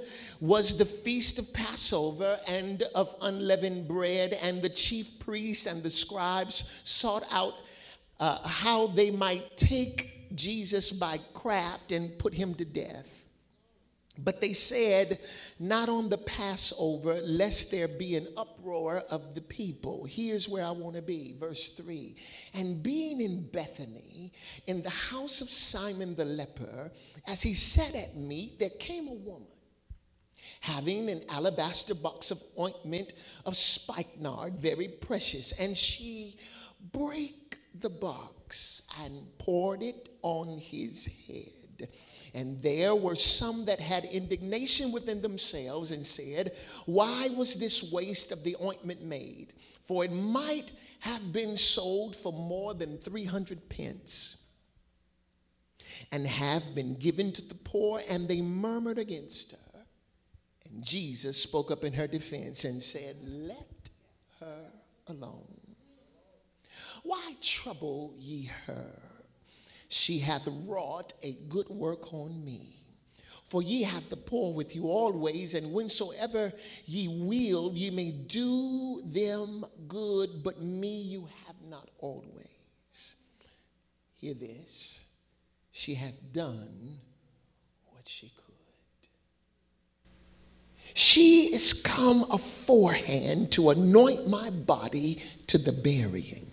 was 0.43 0.75
the 0.77 1.03
feast 1.05 1.39
of 1.39 1.45
Passover 1.55 2.37
and 2.49 2.83
of 2.97 3.07
unleavened 3.21 3.87
bread, 3.87 4.33
and 4.33 4.61
the 4.61 4.75
chief 4.75 5.07
priests 5.21 5.67
and 5.67 5.85
the 5.85 5.91
scribes 5.91 6.65
sought 6.85 7.23
out 7.31 7.53
uh, 8.19 8.49
how 8.49 8.93
they 8.97 9.13
might 9.13 9.45
take 9.57 10.03
Jesus 10.35 10.93
by 10.99 11.19
craft 11.33 11.93
and 11.93 12.19
put 12.19 12.35
him 12.35 12.57
to 12.57 12.65
death. 12.65 13.07
But 14.19 14.41
they 14.41 14.53
said, 14.53 15.21
Not 15.61 15.89
on 15.89 16.11
the 16.11 16.19
Passover, 16.19 17.21
lest 17.23 17.69
there 17.71 17.89
be 17.97 18.17
an 18.17 18.27
uproar 18.37 18.99
of 19.09 19.37
the 19.37 19.43
people. 19.43 20.09
Here's 20.11 20.49
where 20.51 20.65
I 20.65 20.73
want 20.73 20.97
to 20.97 21.03
be. 21.03 21.37
Verse 21.39 21.73
3. 21.77 22.17
And 22.53 22.83
being 22.83 23.21
in 23.21 23.49
Bethany, 23.53 24.33
in 24.67 24.83
the 24.83 24.91
house 24.91 25.41
of 25.41 25.49
Simon 25.49 26.17
the 26.17 26.25
leper, 26.25 26.91
as 27.29 27.41
he 27.43 27.55
sat 27.55 27.95
at 27.95 28.17
meat, 28.17 28.57
there 28.59 28.71
came 28.81 29.07
a 29.07 29.15
woman 29.15 29.47
having 30.63 31.09
an 31.09 31.23
alabaster 31.29 31.95
box 32.01 32.31
of 32.31 32.39
ointment 32.57 33.13
of 33.45 33.53
spikenard, 33.55 34.55
very 34.63 34.95
precious. 35.03 35.53
And 35.59 35.77
she 35.77 36.37
brake 36.93 37.57
the 37.81 37.91
box 37.91 38.83
and 39.01 39.27
poured 39.41 39.83
it 39.83 40.09
on 40.23 40.59
his 40.59 41.09
head. 41.27 41.89
And 42.33 42.63
there 42.63 42.95
were 42.95 43.17
some 43.17 43.67
that 43.67 43.81
had 43.81 44.05
indignation 44.05 44.93
within 44.93 45.21
themselves 45.21 45.91
and 45.91 46.07
said, 46.07 46.53
Why 46.87 47.29
was 47.37 47.57
this 47.59 47.91
waste 47.93 48.31
of 48.31 48.45
the 48.45 48.57
ointment 48.63 49.03
made? 49.03 49.49
For 49.89 50.05
it 50.05 50.13
might 50.13 50.71
have 51.01 51.33
been 51.33 51.57
sold 51.57 52.15
for 52.23 52.33
more 52.33 52.73
than 52.73 53.01
300 53.05 53.69
pence 53.69 54.37
and 56.13 56.25
have 56.25 56.63
been 56.77 56.97
given 57.01 57.33
to 57.33 57.43
the 57.43 57.57
poor. 57.65 58.01
And 58.09 58.29
they 58.29 58.41
murmured 58.41 58.99
against 58.99 59.51
her. 59.51 59.62
Jesus 60.81 61.43
spoke 61.43 61.71
up 61.71 61.85
in 61.85 61.93
her 61.93 62.07
defense 62.07 62.65
and 62.65 62.83
said, 62.83 63.17
Let 63.23 63.67
her 64.41 64.71
alone. 65.09 65.61
Why 67.03 67.33
trouble 67.63 68.15
ye 68.17 68.51
her? 68.67 68.93
She 69.89 70.21
hath 70.21 70.43
wrought 70.67 71.13
a 71.23 71.37
good 71.51 71.69
work 71.69 72.13
on 72.13 72.45
me. 72.45 72.75
For 73.51 73.63
ye 73.63 73.83
have 73.83 74.05
the 74.09 74.17
poor 74.17 74.55
with 74.55 74.75
you 74.75 74.85
always, 74.85 75.53
and 75.53 75.75
whensoever 75.75 76.53
ye 76.87 77.27
will, 77.29 77.73
ye 77.75 77.91
may 77.91 78.13
do 78.13 79.03
them 79.13 79.65
good, 79.89 80.43
but 80.43 80.63
me 80.63 81.03
you 81.03 81.27
have 81.47 81.57
not 81.69 81.91
always. 81.99 82.47
Hear 84.17 84.33
this. 84.33 84.99
She 85.73 85.95
hath 85.95 86.15
done 86.33 86.97
what 87.91 88.05
she 88.07 88.33
could. 88.47 88.52
She 90.95 91.55
is 91.55 91.83
come 91.85 92.25
aforehand 92.31 93.53
to 93.53 93.71
anoint 93.71 94.29
my 94.29 94.51
body 94.51 95.23
to 95.49 95.59
the 95.59 95.73
burying. 95.73 96.47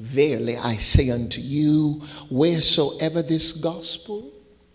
Verily 0.00 0.56
I 0.56 0.76
say 0.76 1.10
unto 1.10 1.40
you, 1.40 2.02
wheresoever 2.30 3.22
this 3.22 3.60
gospel 3.62 4.30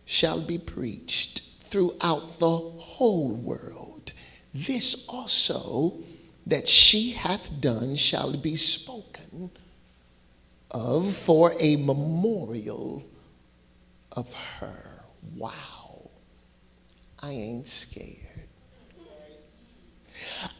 shall 0.05 0.45
be 0.45 0.57
preached 0.57 1.41
throughout 1.71 2.39
the 2.39 2.57
whole 2.57 3.36
world, 3.41 4.12
this 4.53 5.05
also 5.07 5.93
that 6.45 6.67
she 6.67 7.13
hath 7.13 7.41
done 7.62 7.95
shall 7.95 8.41
be 8.41 8.57
spoken 8.57 9.49
of 10.69 11.15
for 11.25 11.53
a 11.59 11.77
memorial 11.77 13.03
of 14.12 14.27
her. 14.59 15.03
Wow. 15.38 15.72
I 17.23 17.31
ain't 17.31 17.67
scared. 17.69 18.17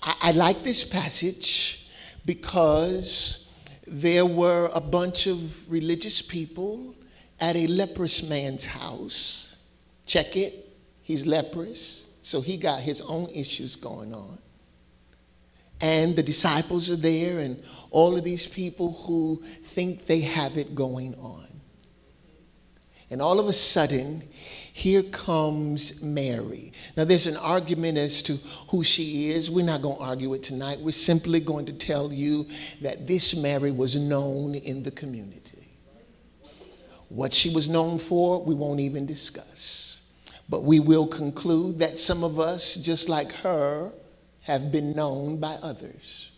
I, 0.02 0.16
I 0.22 0.32
like 0.32 0.64
this 0.64 0.88
passage 0.90 1.78
because 2.26 3.50
there 3.86 4.26
were 4.26 4.70
a 4.74 4.80
bunch 4.80 5.28
of 5.28 5.38
religious 5.70 6.26
people 6.32 6.96
at 7.38 7.58
a 7.58 7.68
leprous 7.68 8.26
man's 8.30 8.66
house. 8.66 9.54
Check 10.08 10.38
it, 10.38 10.54
he's 11.02 11.26
leprous, 11.26 12.02
so 12.24 12.40
he 12.40 12.58
got 12.58 12.82
his 12.82 13.02
own 13.06 13.30
issues 13.32 13.76
going 13.76 14.14
on. 14.14 14.40
And 15.82 16.16
the 16.16 16.24
disciples 16.24 16.90
are 16.90 17.02
there, 17.02 17.40
and 17.40 17.62
all 17.92 18.18
of 18.18 18.24
these 18.24 18.50
people 18.56 19.04
who 19.06 19.44
think 19.76 20.08
they 20.08 20.22
have 20.22 20.54
it 20.54 20.74
going 20.74 21.16
on. 21.16 21.50
And 23.10 23.22
all 23.22 23.42
of 23.42 23.48
a 23.48 23.54
sudden, 23.54 24.30
here 24.74 25.04
comes 25.26 26.00
Mary. 26.02 26.74
Now, 26.98 27.06
there's 27.06 27.28
an 27.28 27.38
argument 27.38 28.00
as 28.00 28.24
to 28.24 28.38
who 28.72 28.84
she 28.84 29.30
is. 29.30 29.50
We're 29.54 29.64
not 29.64 29.84
going 29.84 29.98
to 29.98 30.04
argue 30.04 30.34
it 30.34 30.44
tonight. 30.44 30.80
We're 30.84 30.92
simply 30.92 31.46
going 31.46 31.68
to 31.68 31.78
tell 31.78 32.12
you 32.12 32.46
that 32.82 33.06
this 33.08 33.36
Mary 33.38 33.72
was 33.72 33.96
known 33.96 34.56
in 34.56 34.82
the 34.82 34.90
community. 34.90 35.68
What 37.08 37.34
she 37.34 37.54
was 37.54 37.70
known 37.70 38.02
for, 38.10 38.44
we 38.44 38.56
won't 38.56 38.80
even 38.80 39.06
discuss. 39.06 40.02
But 40.50 40.66
we 40.66 40.80
will 40.80 41.08
conclude 41.08 41.80
that 41.80 42.00
some 42.00 42.24
of 42.24 42.40
us, 42.40 42.80
just 42.84 43.08
like 43.08 43.32
her, 43.44 43.92
have 44.42 44.72
been 44.72 44.96
known 44.96 45.40
by 45.40 45.54
others. 45.54 46.32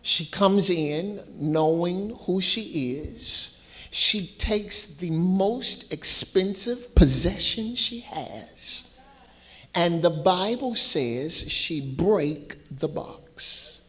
She 0.00 0.30
comes 0.30 0.70
in 0.70 1.20
knowing 1.34 2.18
who 2.26 2.40
she 2.40 3.02
is. 3.02 3.53
She 3.94 4.34
takes 4.40 4.96
the 5.00 5.10
most 5.10 5.92
expensive 5.92 6.78
possession 6.96 7.76
she 7.76 8.00
has. 8.00 8.84
And 9.72 10.02
the 10.02 10.22
Bible 10.24 10.74
says 10.74 11.44
she 11.48 11.94
break 11.96 12.54
the 12.80 12.88
box. 12.88 13.80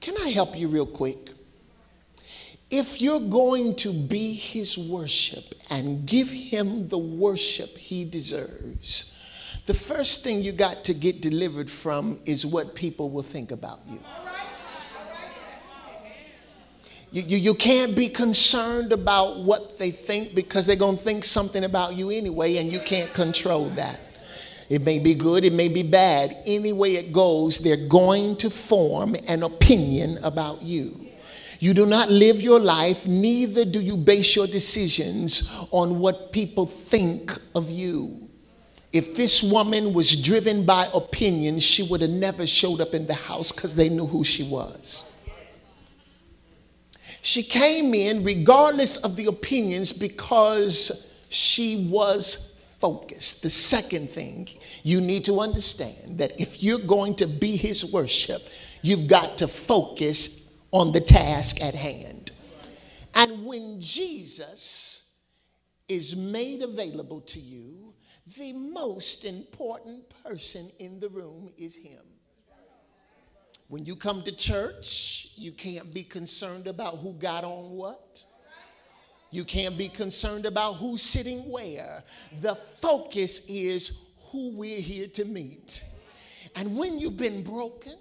Can 0.00 0.16
I 0.16 0.30
help 0.30 0.56
you 0.56 0.68
real 0.68 0.86
quick? 0.86 1.18
If 2.70 3.00
you're 3.00 3.28
going 3.28 3.76
to 3.80 4.08
be 4.08 4.34
his 4.34 4.78
worship 4.90 5.44
and 5.68 6.08
give 6.08 6.28
him 6.28 6.88
the 6.88 6.98
worship 6.98 7.68
he 7.76 8.10
deserves, 8.10 9.12
the 9.66 9.76
first 9.86 10.24
thing 10.24 10.40
you 10.40 10.56
got 10.56 10.84
to 10.84 10.94
get 10.94 11.20
delivered 11.20 11.68
from 11.82 12.20
is 12.24 12.46
what 12.46 12.74
people 12.74 13.10
will 13.10 13.26
think 13.32 13.50
about 13.50 13.80
you. 13.86 13.98
You, 17.16 17.22
you, 17.22 17.52
you 17.52 17.54
can't 17.54 17.96
be 17.96 18.12
concerned 18.12 18.92
about 18.92 19.42
what 19.42 19.78
they 19.78 19.90
think 19.90 20.34
because 20.34 20.66
they're 20.66 20.76
going 20.76 20.98
to 20.98 21.02
think 21.02 21.24
something 21.24 21.64
about 21.64 21.94
you 21.94 22.10
anyway, 22.10 22.58
and 22.58 22.70
you 22.70 22.78
can't 22.86 23.14
control 23.14 23.74
that. 23.74 23.98
It 24.68 24.82
may 24.82 25.02
be 25.02 25.18
good, 25.18 25.42
it 25.42 25.54
may 25.54 25.72
be 25.72 25.90
bad. 25.90 26.36
Any 26.44 26.74
way 26.74 26.90
it 26.96 27.14
goes, 27.14 27.58
they're 27.64 27.88
going 27.88 28.36
to 28.40 28.50
form 28.68 29.14
an 29.14 29.44
opinion 29.44 30.18
about 30.22 30.60
you. 30.60 31.06
You 31.58 31.72
do 31.72 31.86
not 31.86 32.10
live 32.10 32.36
your 32.36 32.60
life, 32.60 32.98
neither 33.06 33.64
do 33.64 33.80
you 33.80 33.96
base 34.04 34.36
your 34.36 34.46
decisions 34.46 35.42
on 35.70 35.98
what 35.98 36.32
people 36.32 36.70
think 36.90 37.30
of 37.54 37.64
you. 37.64 38.28
If 38.92 39.16
this 39.16 39.42
woman 39.50 39.94
was 39.94 40.22
driven 40.22 40.66
by 40.66 40.90
opinions, 40.92 41.62
she 41.62 41.88
would 41.90 42.02
have 42.02 42.10
never 42.10 42.46
showed 42.46 42.82
up 42.82 42.92
in 42.92 43.06
the 43.06 43.14
house 43.14 43.52
because 43.52 43.74
they 43.74 43.88
knew 43.88 44.06
who 44.06 44.22
she 44.22 44.50
was. 44.52 45.02
She 47.26 47.42
came 47.42 47.92
in 47.92 48.22
regardless 48.22 48.98
of 49.02 49.16
the 49.16 49.26
opinions 49.26 49.92
because 49.92 50.92
she 51.28 51.90
was 51.92 52.54
focused. 52.80 53.42
The 53.42 53.50
second 53.50 54.10
thing 54.14 54.46
you 54.84 55.00
need 55.00 55.24
to 55.24 55.40
understand 55.40 56.20
that 56.20 56.40
if 56.40 56.62
you're 56.62 56.86
going 56.86 57.16
to 57.16 57.26
be 57.40 57.56
his 57.56 57.90
worship, 57.92 58.40
you've 58.80 59.10
got 59.10 59.38
to 59.38 59.48
focus 59.66 60.40
on 60.70 60.92
the 60.92 61.00
task 61.00 61.56
at 61.60 61.74
hand. 61.74 62.30
And 63.12 63.44
when 63.44 63.80
Jesus 63.80 65.02
is 65.88 66.14
made 66.16 66.62
available 66.62 67.22
to 67.32 67.40
you, 67.40 67.92
the 68.38 68.52
most 68.52 69.24
important 69.24 70.04
person 70.22 70.70
in 70.78 71.00
the 71.00 71.08
room 71.08 71.50
is 71.58 71.74
him. 71.74 72.04
When 73.68 73.84
you 73.84 73.96
come 73.96 74.22
to 74.24 74.36
church, 74.36 74.84
you 75.34 75.52
can't 75.52 75.92
be 75.92 76.04
concerned 76.04 76.68
about 76.68 76.98
who 76.98 77.14
got 77.14 77.42
on 77.42 77.76
what. 77.76 78.00
You 79.30 79.44
can't 79.44 79.76
be 79.76 79.88
concerned 79.88 80.46
about 80.46 80.74
who's 80.74 81.02
sitting 81.02 81.50
where. 81.50 82.04
The 82.42 82.56
focus 82.80 83.40
is 83.48 83.90
who 84.30 84.56
we're 84.56 84.80
here 84.80 85.08
to 85.14 85.24
meet. 85.24 85.68
And 86.54 86.78
when 86.78 86.98
you've 86.98 87.18
been 87.18 87.44
broken, 87.44 87.98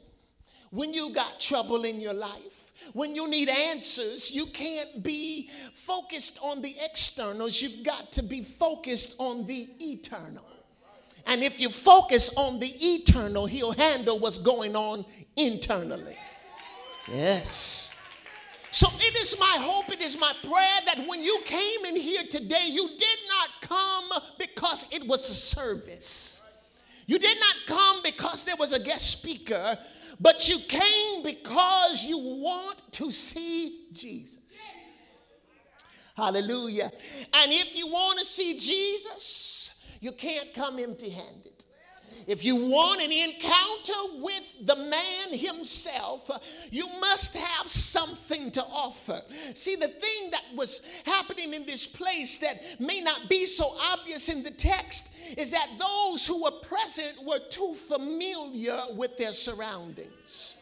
when 0.70 0.94
you 0.94 1.12
got 1.16 1.40
trouble 1.40 1.84
in 1.84 2.00
your 2.00 2.14
life, 2.14 2.42
when 2.94 3.16
you 3.16 3.28
need 3.28 3.50
answers, 3.50 4.30
you 4.32 4.48
can't 4.56 5.04
be 5.04 5.50
focused 5.88 6.38
on 6.42 6.62
the 6.62 6.76
externals. 6.80 7.60
You've 7.60 7.86
got 7.86 8.12
to 8.14 8.24
be 8.24 8.56
focused 8.60 9.16
on 9.18 9.48
the 9.48 9.68
eternal. 9.80 10.46
And 11.26 11.44
if 11.44 11.60
you 11.60 11.70
focus 11.84 12.32
on 12.36 12.60
the 12.60 12.68
eternal, 12.68 13.48
he'll 13.48 13.74
handle 13.74 14.20
what's 14.20 14.38
going 14.40 14.76
on 14.76 15.06
internally. 15.36 16.16
Yes. 17.08 17.90
So 18.72 18.88
it 19.00 19.16
is 19.16 19.36
my 19.40 19.58
hope, 19.60 19.90
it 19.90 20.02
is 20.02 20.18
my 20.20 20.34
prayer 20.44 20.80
that 20.86 21.08
when 21.08 21.22
you 21.24 21.40
came 21.48 21.86
in 21.86 21.96
here 21.96 22.24
today, 22.30 22.68
you 22.68 22.88
did 22.88 23.20
not 23.30 23.70
come 23.70 24.22
because 24.38 24.86
it 24.92 25.08
was 25.08 25.22
a 25.22 25.56
service. 25.56 26.40
You 27.08 27.18
did 27.18 27.38
not 27.40 27.56
come 27.68 28.02
because 28.04 28.44
there 28.46 28.56
was 28.60 28.74
a 28.74 28.84
guest 28.84 29.20
speaker, 29.20 29.78
but 30.20 30.36
you 30.48 30.58
came 30.70 31.24
because 31.24 32.04
you 32.06 32.18
want 32.18 32.82
to 32.94 33.12
see 33.12 33.88
Jesus. 33.94 34.40
Hallelujah. 36.16 36.92
And 37.34 37.52
if 37.52 37.76
you 37.76 37.88
want 37.88 38.20
to 38.20 38.26
see 38.26 38.58
Jesus, 38.60 39.55
you 40.06 40.12
can't 40.12 40.54
come 40.54 40.78
empty 40.78 41.10
handed. 41.10 41.64
If 42.28 42.44
you 42.44 42.56
want 42.56 43.02
an 43.02 43.12
encounter 43.12 44.24
with 44.24 44.68
the 44.68 44.76
man 44.76 45.34
himself, 45.38 46.22
you 46.70 46.86
must 47.00 47.34
have 47.34 47.66
something 47.68 48.52
to 48.54 48.62
offer. 48.62 49.22
See, 49.56 49.76
the 49.76 49.88
thing 49.88 50.30
that 50.30 50.56
was 50.56 50.80
happening 51.06 51.54
in 51.54 51.66
this 51.66 51.88
place 51.96 52.38
that 52.42 52.56
may 52.80 53.02
not 53.02 53.28
be 53.30 53.48
so 53.48 53.66
obvious 53.66 54.30
in 54.30 54.44
the 54.44 54.52
text 54.52 55.04
is 55.38 55.50
that 55.50 55.70
those 55.80 56.26
who 56.28 56.44
were 56.44 56.60
present 56.70 57.26
were 57.26 57.40
too 57.52 57.76
familiar 57.90 58.80
with 58.96 59.18
their 59.18 59.34
surroundings. 59.34 60.56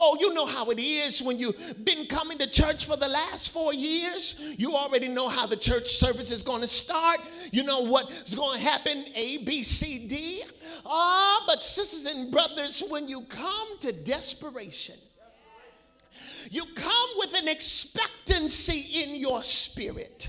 Oh, 0.00 0.16
you 0.20 0.34
know 0.34 0.46
how 0.46 0.70
it 0.70 0.80
is 0.80 1.22
when 1.24 1.38
you've 1.38 1.56
been 1.84 2.06
coming 2.08 2.38
to 2.38 2.50
church 2.50 2.86
for 2.86 2.96
the 2.96 3.08
last 3.08 3.52
four 3.52 3.72
years. 3.72 4.34
You 4.56 4.72
already 4.72 5.08
know 5.08 5.28
how 5.28 5.46
the 5.46 5.58
church 5.58 5.86
service 5.86 6.30
is 6.30 6.42
going 6.42 6.62
to 6.62 6.68
start. 6.68 7.20
You 7.50 7.64
know 7.64 7.90
what's 7.90 8.34
going 8.34 8.58
to 8.58 8.64
happen 8.64 9.06
A, 9.14 9.44
B, 9.44 9.62
C, 9.62 10.08
D. 10.08 10.44
Ah, 10.84 11.44
but 11.46 11.60
sisters 11.60 12.04
and 12.06 12.30
brothers, 12.32 12.82
when 12.90 13.08
you 13.08 13.22
come 13.30 13.78
to 13.82 14.04
desperation, 14.04 14.96
you 16.50 16.64
come 16.74 17.08
with 17.16 17.30
an 17.34 17.48
expectancy 17.48 19.02
in 19.02 19.16
your 19.16 19.40
spirit. 19.42 20.24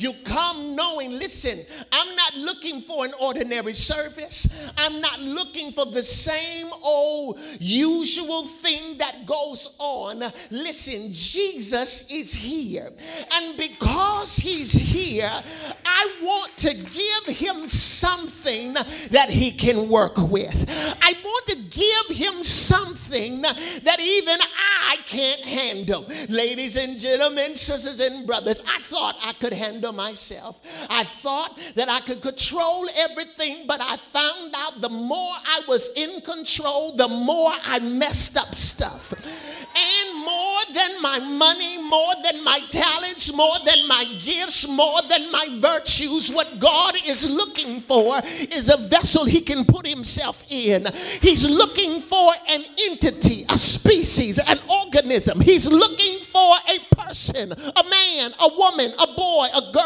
You 0.00 0.14
come 0.26 0.74
knowing, 0.74 1.10
listen, 1.10 1.66
I'm 1.92 2.16
not 2.16 2.34
looking 2.36 2.84
for 2.86 3.04
an 3.04 3.12
ordinary 3.20 3.74
service. 3.74 4.48
I'm 4.74 5.02
not 5.02 5.20
looking 5.20 5.72
for 5.72 5.84
the 5.92 6.02
same 6.02 6.68
old 6.72 7.38
usual 7.58 8.50
thing 8.62 8.96
that 8.96 9.26
goes 9.28 9.68
on. 9.78 10.22
Listen, 10.50 11.12
Jesus 11.12 12.02
is 12.08 12.32
here. 12.32 12.90
And 13.30 13.58
because 13.58 14.40
he's 14.42 14.72
here, 14.72 15.28
I 15.28 16.20
want 16.22 16.56
to 16.60 16.72
give 16.72 17.36
him 17.36 17.68
something 17.68 18.72
that 19.12 19.28
he 19.28 19.56
can 19.58 19.90
work 19.90 20.16
with. 20.16 20.54
I 20.56 21.12
want 21.22 21.46
to 21.48 21.56
give 21.56 22.16
him 22.16 22.42
something 22.42 23.42
that 23.42 24.00
even 24.00 24.38
I 24.40 24.96
can't 25.10 25.42
handle. 25.42 26.06
Ladies 26.30 26.76
and 26.76 26.98
gentlemen, 26.98 27.54
sisters 27.54 28.00
and 28.00 28.26
brothers, 28.26 28.60
I 28.64 28.80
thought 28.88 29.16
I 29.20 29.34
could 29.38 29.52
handle 29.52 29.89
myself. 29.92 30.56
I 30.64 31.04
thought 31.22 31.58
that 31.76 31.88
I 31.88 32.00
could 32.06 32.22
control 32.22 32.88
everything, 32.94 33.64
but 33.66 33.80
I 33.80 33.96
found 34.12 34.54
out 34.54 34.80
the 34.80 34.88
more 34.88 35.34
I 35.34 35.62
was 35.68 35.88
in 35.96 36.20
control, 36.24 36.96
the 36.96 37.08
more 37.08 37.52
I 37.52 37.78
messed 37.80 38.36
up 38.36 38.54
stuff. 38.54 39.02
And 39.10 40.24
more 40.24 40.62
than 40.74 41.02
my 41.02 41.18
money, 41.18 41.78
more 41.78 42.14
than 42.22 42.44
my 42.44 42.60
talents, 42.70 43.32
more 43.34 43.58
than 43.64 43.86
my 43.88 44.04
gifts, 44.24 44.66
more 44.68 45.02
than 45.08 45.30
my 45.30 45.58
virtues, 45.60 46.30
what 46.32 46.60
God 46.60 46.94
is 47.04 47.26
looking 47.28 47.82
for 47.86 48.20
is 48.24 48.68
a 48.68 48.88
vessel 48.88 49.26
he 49.26 49.44
can 49.44 49.64
put 49.64 49.86
himself 49.86 50.36
in. 50.48 50.86
He's 51.20 51.46
looking 51.48 52.02
for 52.08 52.32
an 52.46 52.64
entity, 52.90 53.44
a 53.48 53.56
species, 53.56 54.38
an 54.38 54.58
organism. 54.68 55.40
He's 55.40 55.66
looking 55.66 56.20
for 56.32 56.56
a 56.68 56.78
person, 56.94 57.52
a 57.52 57.84
man, 57.84 58.32
a 58.38 58.48
woman, 58.56 58.92
a 58.98 59.06
boy, 59.16 59.48
a 59.52 59.72
girl 59.72 59.79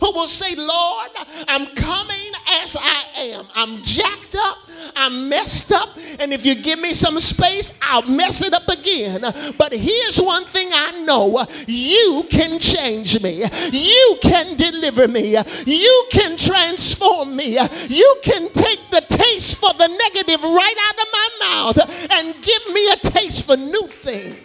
who 0.00 0.12
will 0.12 0.28
say, 0.28 0.54
Lord, 0.56 1.10
I'm 1.46 1.74
coming 1.76 2.32
as 2.46 2.76
I 2.78 3.32
am. 3.34 3.48
I'm 3.54 3.82
jacked 3.82 4.34
up, 4.34 4.58
I'm 4.94 5.28
messed 5.28 5.70
up, 5.72 5.96
and 5.96 6.32
if 6.32 6.44
you 6.44 6.62
give 6.62 6.78
me 6.78 6.94
some 6.94 7.18
space, 7.18 7.72
I'll 7.80 8.06
mess 8.06 8.42
it 8.42 8.52
up 8.52 8.68
again. 8.68 9.22
But 9.58 9.72
here's 9.72 10.20
one 10.22 10.46
thing 10.50 10.70
I 10.72 11.02
know 11.04 11.44
you 11.66 12.24
can 12.30 12.58
change 12.60 13.18
me, 13.22 13.44
you 13.72 14.18
can 14.22 14.56
deliver 14.56 15.08
me, 15.08 15.36
you 15.66 16.06
can 16.10 16.36
transform 16.38 17.36
me, 17.36 17.58
you 17.88 18.16
can 18.22 18.48
take 18.54 18.80
the 18.90 19.02
taste 19.10 19.58
for 19.60 19.72
the 19.74 19.88
negative 19.88 20.42
right 20.42 20.76
out 20.88 20.98
of 20.98 21.08
my 21.12 21.28
mouth 21.40 21.76
and 22.10 22.34
give 22.42 22.62
me 22.72 22.88
a 22.88 23.10
taste 23.10 23.46
for 23.46 23.56
new 23.56 23.88
things. 24.04 24.35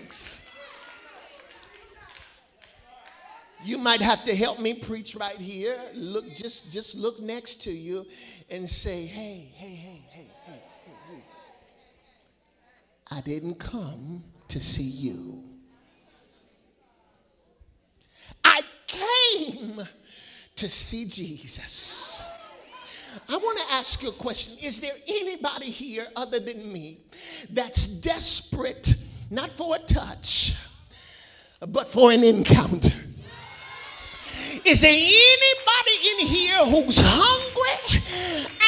You 3.64 3.78
might 3.78 4.02
have 4.02 4.26
to 4.26 4.36
help 4.36 4.60
me 4.60 4.84
preach 4.88 5.16
right 5.20 5.38
here. 5.38 5.78
Look, 5.94 6.26
just, 6.36 6.64
just 6.72 6.96
look 6.96 7.20
next 7.20 7.62
to 7.64 7.70
you 7.70 8.06
and 8.50 8.68
say, 8.68 9.06
hey, 9.06 9.52
hey, 9.56 9.76
hey, 9.76 10.02
hey, 10.12 10.28
hey, 10.46 10.62
hey, 10.86 10.94
hey. 11.08 11.24
I 13.08 13.22
didn't 13.22 13.60
come 13.60 14.24
to 14.50 14.60
see 14.60 14.82
you. 14.82 15.44
I 18.44 18.62
came 18.88 19.80
to 20.58 20.70
see 20.70 21.10
Jesus. 21.14 22.20
I 23.28 23.38
want 23.38 23.60
to 23.60 23.74
ask 23.74 24.02
you 24.02 24.10
a 24.10 24.24
question. 24.24 24.58
Is 24.62 24.82
there 24.82 24.96
anybody 25.08 25.72
here 25.72 26.06
other 26.16 26.40
than 26.40 26.72
me 26.72 27.02
that's 27.54 28.00
desperate, 28.02 28.88
not 29.30 29.52
for 29.58 29.76
a 29.76 29.94
touch, 29.94 30.52
but 31.60 31.88
for 31.94 32.12
an 32.12 32.24
encounter? 32.24 33.01
Is 34.66 34.82
there 34.82 34.92
anybody 34.92 35.98
in 36.12 36.28
here 36.28 36.66
who's 36.66 37.00
hungry 37.00 37.80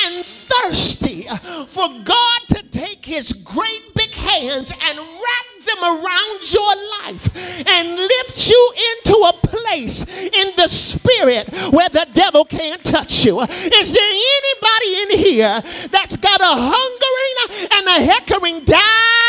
and 0.06 0.26
thirsty 0.48 1.28
for 1.74 1.88
God 2.06 2.40
to 2.50 2.64
take 2.72 3.04
his 3.04 3.32
great 3.44 3.84
big 3.96 4.12
hands 4.12 4.72
and 4.72 4.98
wrap 4.98 5.48
them 5.66 5.84
around 5.84 6.40
your 6.52 6.76
life 7.00 7.24
and 7.36 7.96
lift 7.96 8.48
you 8.48 8.74
into 8.76 9.16
a 9.28 9.34
place 9.44 10.04
in 10.08 10.48
the 10.56 10.68
spirit 10.68 11.52
where 11.74 11.90
the 11.90 12.08
devil 12.14 12.46
can't 12.46 12.84
touch 12.84 13.24
you? 13.24 13.40
Is 13.42 13.94
there 13.94 14.14
anybody 14.14 14.92
in 15.04 15.10
here 15.20 15.62
that's 15.92 16.18
got 16.18 16.40
a 16.42 16.54
hungering 16.56 17.70
and 17.72 17.88
a 17.88 18.00
heckering 18.12 18.66
down 18.66 19.23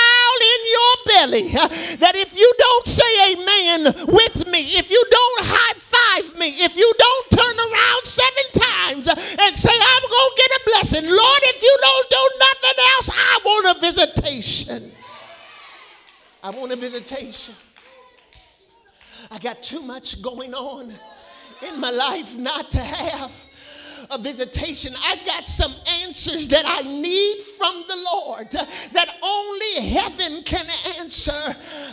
your 0.64 0.92
belly 1.06 1.46
that 2.02 2.16
if 2.16 2.32
you 2.32 2.48
don't 2.58 2.86
say 2.88 3.12
amen 3.36 3.80
with 4.08 4.36
me, 4.48 4.80
if 4.80 4.88
you 4.90 5.02
don't 5.10 5.40
high 5.44 5.76
five 5.92 6.26
me, 6.38 6.64
if 6.64 6.72
you 6.74 6.88
don't 6.98 7.26
turn 7.36 7.56
around 7.60 8.02
seven 8.04 8.46
times 8.56 9.04
and 9.08 9.52
say, 9.56 9.76
I'm 9.76 10.06
going 10.08 10.30
to 10.32 10.36
get 10.36 10.50
a 10.50 10.62
blessing, 10.64 11.06
Lord, 11.10 11.42
if 11.44 11.58
you 11.62 11.74
don't 11.80 12.08
do 12.10 12.24
nothing 12.38 12.78
else, 12.78 13.08
I 13.12 13.32
want 13.44 13.64
a 13.70 13.76
visitation. 13.80 14.92
I 16.42 16.50
want 16.50 16.72
a 16.72 16.76
visitation. 16.76 17.54
I 19.30 19.38
got 19.40 19.56
too 19.68 19.80
much 19.80 20.16
going 20.22 20.52
on 20.52 20.92
in 21.62 21.80
my 21.80 21.90
life 21.90 22.26
not 22.36 22.70
to 22.72 22.78
have 22.78 23.30
a 24.10 24.22
visitation. 24.22 24.94
I 24.96 25.16
got 25.24 25.46
some 25.46 25.74
answers 25.86 26.48
that 26.50 26.64
I 26.66 26.82
need 26.82 27.44
from 27.58 27.84
the 27.88 27.96
Lord 27.96 28.46
that 28.50 29.08
only 29.22 29.94
heaven 29.94 30.44
can 30.48 30.66
answer. 30.98 31.30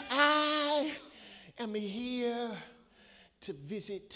I 0.10 0.94
am 1.60 1.74
here 1.76 2.52
to 3.42 3.54
visit 3.68 4.14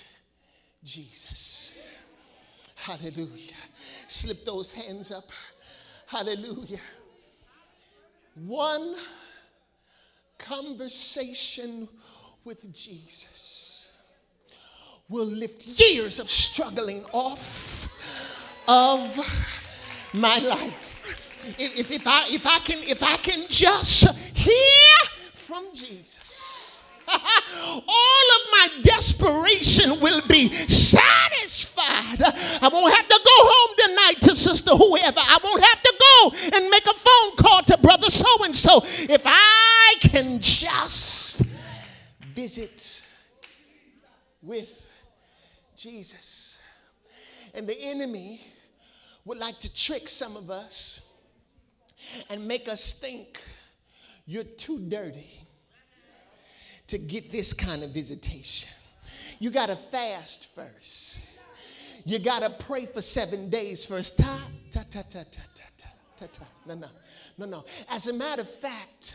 Jesus. 0.83 1.71
Hallelujah. 2.75 3.53
Slip 4.09 4.37
those 4.45 4.71
hands 4.71 5.11
up. 5.11 5.23
Hallelujah. 6.07 6.81
One 8.35 8.95
conversation 10.37 11.89
with 12.43 12.61
Jesus 12.61 13.64
will 15.09 15.27
lift 15.27 15.61
years 15.61 16.19
of 16.19 16.27
struggling 16.27 17.03
off 17.13 17.39
of 18.67 19.11
my 20.13 20.39
life. 20.39 20.73
If, 21.59 21.85
if, 21.85 22.01
if, 22.01 22.07
I, 22.07 22.25
if, 22.29 22.41
I 22.45 22.59
can, 22.65 22.79
if 22.81 22.97
I 23.01 23.17
can 23.21 23.45
just 23.49 24.07
hear 24.33 24.97
from 25.47 25.69
Jesus, 25.75 26.75
all 27.07 28.27
of 28.33 28.41
my 28.49 28.67
desperation 28.81 30.01
will 30.01 30.23
be 30.27 30.49
satisfied. 30.65 32.17
I 32.25 32.69
won't 32.73 32.95
have 32.95 33.05
to 33.05 33.19
go 33.21 33.37
home 33.45 33.73
tonight 33.77 34.17
to 34.25 34.33
sister 34.33 34.71
whoever. 34.73 35.21
I 35.21 35.37
won't 35.43 35.61
have 35.61 35.81
to 35.83 35.93
go 35.93 36.57
and 36.57 36.69
make 36.71 36.85
a 36.89 36.97
phone 36.97 37.31
call 37.37 37.61
to 37.67 37.77
brother 37.77 38.09
so 38.09 38.43
and 38.43 38.55
so. 38.55 38.81
If 39.05 39.21
I 39.23 39.93
can 40.01 40.39
just 40.41 41.43
visit 42.33 42.81
with 44.41 44.67
Jesus. 45.85 46.57
And 47.53 47.69
the 47.69 47.79
enemy 47.79 48.41
would 49.23 49.37
like 49.37 49.59
to 49.61 49.69
trick 49.85 50.07
some 50.07 50.35
of 50.35 50.49
us 50.49 50.99
and 52.27 52.47
make 52.47 52.67
us 52.67 52.97
think 52.99 53.27
you're 54.25 54.43
too 54.65 54.87
dirty 54.89 55.29
to 56.87 56.97
get 56.97 57.31
this 57.31 57.53
kind 57.53 57.83
of 57.83 57.93
visitation. 57.93 58.67
You 59.37 59.53
got 59.53 59.67
to 59.67 59.77
fast 59.91 60.47
first. 60.55 61.17
You 62.03 62.23
got 62.23 62.39
to 62.39 62.57
pray 62.67 62.87
for 62.91 63.03
seven 63.03 63.51
days 63.51 63.85
first. 63.87 64.15
Ta, 64.17 64.49
ta, 64.73 64.83
ta, 64.91 65.03
ta, 65.03 65.23
ta, 65.23 65.41
ta, 65.55 65.89
ta, 66.19 66.27
ta. 66.39 66.47
No, 66.65 66.73
no, 66.73 66.87
no, 67.37 67.45
no. 67.45 67.63
As 67.89 68.07
a 68.07 68.13
matter 68.13 68.41
of 68.41 68.47
fact, 68.59 69.11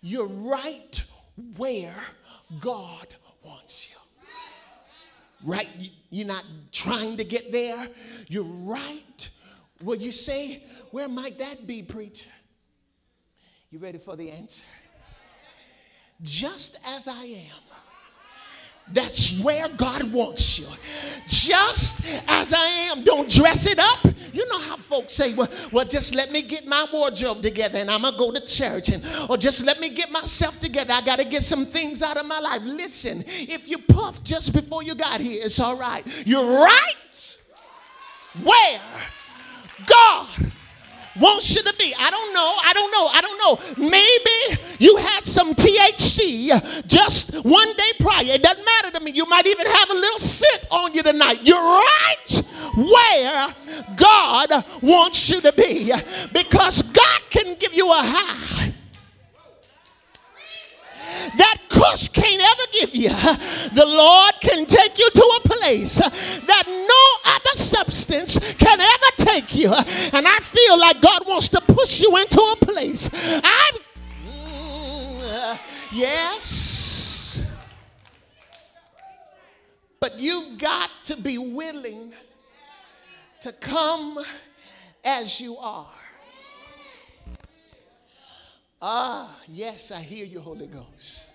you're 0.00 0.26
right 0.26 0.96
where 1.58 1.96
God 2.62 3.06
wants 3.44 3.88
you. 3.90 4.07
Right? 5.46 5.66
You're 6.10 6.26
not 6.26 6.44
trying 6.72 7.16
to 7.16 7.24
get 7.24 7.44
there. 7.52 7.86
You're 8.26 8.66
right. 8.66 9.02
Will 9.84 9.98
you 9.98 10.12
say, 10.12 10.62
Where 10.90 11.08
might 11.08 11.38
that 11.38 11.66
be, 11.66 11.86
preacher? 11.88 12.24
You 13.70 13.78
ready 13.78 14.00
for 14.04 14.16
the 14.16 14.30
answer? 14.30 14.62
Just 16.22 16.76
as 16.84 17.06
I 17.06 17.24
am. 17.24 17.87
That's 18.94 19.40
where 19.44 19.68
God 19.78 20.12
wants 20.12 20.60
you. 20.60 20.68
Just 21.28 22.00
as 22.26 22.52
I 22.52 22.90
am. 22.90 23.04
Don't 23.04 23.28
dress 23.28 23.66
it 23.66 23.78
up. 23.78 24.04
You 24.32 24.46
know 24.48 24.60
how 24.60 24.76
folks 24.88 25.16
say, 25.16 25.34
well, 25.36 25.48
well 25.72 25.86
just 25.88 26.14
let 26.14 26.30
me 26.30 26.48
get 26.48 26.64
my 26.64 26.86
wardrobe 26.92 27.42
together 27.42 27.78
and 27.78 27.90
I'm 27.90 28.02
going 28.02 28.14
to 28.14 28.18
go 28.18 28.32
to 28.32 28.46
church. 28.46 28.88
And, 28.88 29.30
or 29.30 29.36
just 29.36 29.64
let 29.64 29.78
me 29.78 29.94
get 29.94 30.10
myself 30.10 30.54
together. 30.60 30.92
I 30.92 31.04
got 31.04 31.16
to 31.16 31.28
get 31.28 31.42
some 31.42 31.70
things 31.72 32.02
out 32.02 32.16
of 32.16 32.26
my 32.26 32.40
life. 32.40 32.60
Listen, 32.62 33.24
if 33.26 33.68
you 33.68 33.78
puffed 33.88 34.24
just 34.24 34.52
before 34.52 34.82
you 34.82 34.96
got 34.96 35.20
here, 35.20 35.42
it's 35.44 35.60
all 35.60 35.78
right. 35.78 36.02
You're 36.24 36.60
right 36.60 36.94
where 38.44 38.80
God 39.88 40.52
wants 41.20 41.54
you 41.56 41.62
to 41.62 41.74
be. 41.78 41.94
I 41.96 42.10
don't 42.10 42.32
know. 42.34 42.52
I 42.60 42.72
don't 42.74 42.90
know. 42.92 43.06
I 43.08 43.20
don't 43.20 43.38
know. 43.38 43.54
Maybe 43.88 44.38
you 44.78 44.96
had 44.96 45.24
some 45.24 45.54
THC 45.54 46.86
just 46.86 47.32
one 47.44 47.72
day 47.76 47.92
prior. 48.00 48.36
It 48.36 48.42
doesn't 48.42 48.64
matter 48.64 48.98
to 48.98 49.00
me. 49.00 49.12
You 49.12 49.26
might 49.26 49.46
even 49.46 49.66
have 49.66 49.88
a 49.90 49.94
little 49.94 50.20
sit 50.20 50.66
on 50.70 50.94
you 50.94 51.02
tonight. 51.02 51.38
You're 51.42 51.58
right 51.58 52.32
where 52.76 53.54
God 53.98 54.48
wants 54.82 55.30
you 55.32 55.40
to 55.42 55.52
be 55.56 55.92
because 56.32 56.82
God 56.94 57.20
can 57.30 57.56
give 57.58 57.72
you 57.72 57.86
a 57.90 58.02
high 58.02 58.77
that 61.38 61.58
Kush 61.70 62.08
can't 62.14 62.42
ever 62.42 62.66
give 62.72 62.94
you. 62.94 63.08
The 63.08 63.86
Lord 63.86 64.34
can 64.40 64.66
take 64.66 64.98
you 64.98 65.10
to 65.12 65.26
a 65.36 65.40
place 65.48 65.96
that 65.98 66.64
no 66.66 67.04
other 67.24 67.56
substance 67.56 68.38
can 68.58 68.80
ever 68.80 69.10
take 69.24 69.54
you. 69.54 69.68
And 69.68 70.26
I 70.26 70.38
feel 70.52 70.78
like 70.78 71.02
God 71.02 71.22
wants 71.26 71.48
to 71.50 71.60
push 71.66 72.00
you 72.00 72.16
into 72.16 72.40
a 72.40 72.56
place. 72.60 73.08
I, 73.12 73.70
mm, 74.24 75.58
yes. 75.92 77.42
But 80.00 80.18
you've 80.18 80.60
got 80.60 80.90
to 81.06 81.22
be 81.22 81.38
willing 81.38 82.12
to 83.42 83.52
come 83.62 84.18
as 85.04 85.40
you 85.40 85.56
are. 85.56 85.90
Ah, 88.80 89.40
yes, 89.48 89.90
I 89.92 90.02
hear 90.02 90.24
you, 90.24 90.40
Holy 90.40 90.68
Ghost. 90.68 91.26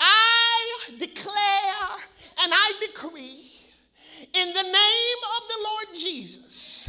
I 0.00 0.96
declare 0.98 1.90
and 2.38 2.52
I 2.54 2.72
decree 2.86 3.50
in 4.32 4.48
the 4.48 4.62
name 4.62 5.20
of 5.36 5.42
the 5.48 5.58
Lord 5.62 5.86
Jesus 5.94 6.88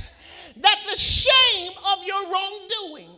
that 0.61 0.77
the 0.85 0.97
shame 0.97 1.71
of 1.85 1.99
your 2.05 2.31
wrongdoing 2.31 3.17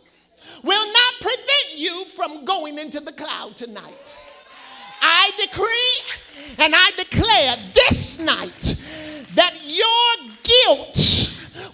will 0.64 0.92
not 0.92 1.14
prevent 1.20 1.76
you 1.76 2.04
from 2.16 2.44
going 2.44 2.78
into 2.78 3.00
the 3.00 3.12
cloud 3.12 3.56
tonight. 3.56 3.94
I 5.00 5.30
decree 5.36 6.56
and 6.58 6.74
I 6.74 6.90
declare 6.96 7.72
this 7.74 8.18
night 8.20 8.76
that 9.36 9.54
your 9.62 10.34
guilt 10.42 10.98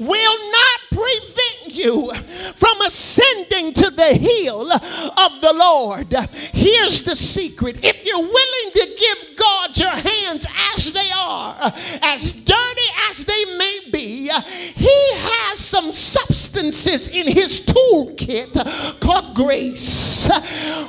will 0.00 0.50
not 0.50 0.78
prevent 0.90 1.57
you 1.78 2.10
from 2.58 2.76
ascending 2.82 3.72
to 3.74 3.90
the 3.94 4.18
hill 4.18 4.66
of 4.66 5.32
the 5.40 5.54
Lord. 5.54 6.10
Here's 6.52 7.06
the 7.06 7.14
secret 7.14 7.78
if 7.82 8.04
you're 8.04 8.18
willing 8.18 8.68
to 8.74 8.84
give 8.98 9.38
God 9.38 9.70
your 9.78 9.94
hands 9.94 10.44
as 10.74 10.90
they 10.92 11.10
are, 11.14 11.72
as 12.02 12.34
dirty 12.44 12.90
as 13.10 13.24
they 13.26 13.44
may 13.56 13.80
be, 13.92 14.30
He 14.74 14.98
has 15.16 15.58
some 15.68 15.92
substances 15.92 17.08
in 17.12 17.26
His 17.26 17.62
toolkit 17.66 18.52
called 19.00 19.34
grace, 19.34 20.28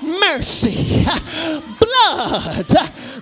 mercy, 0.03 1.05
blood, 1.79 2.67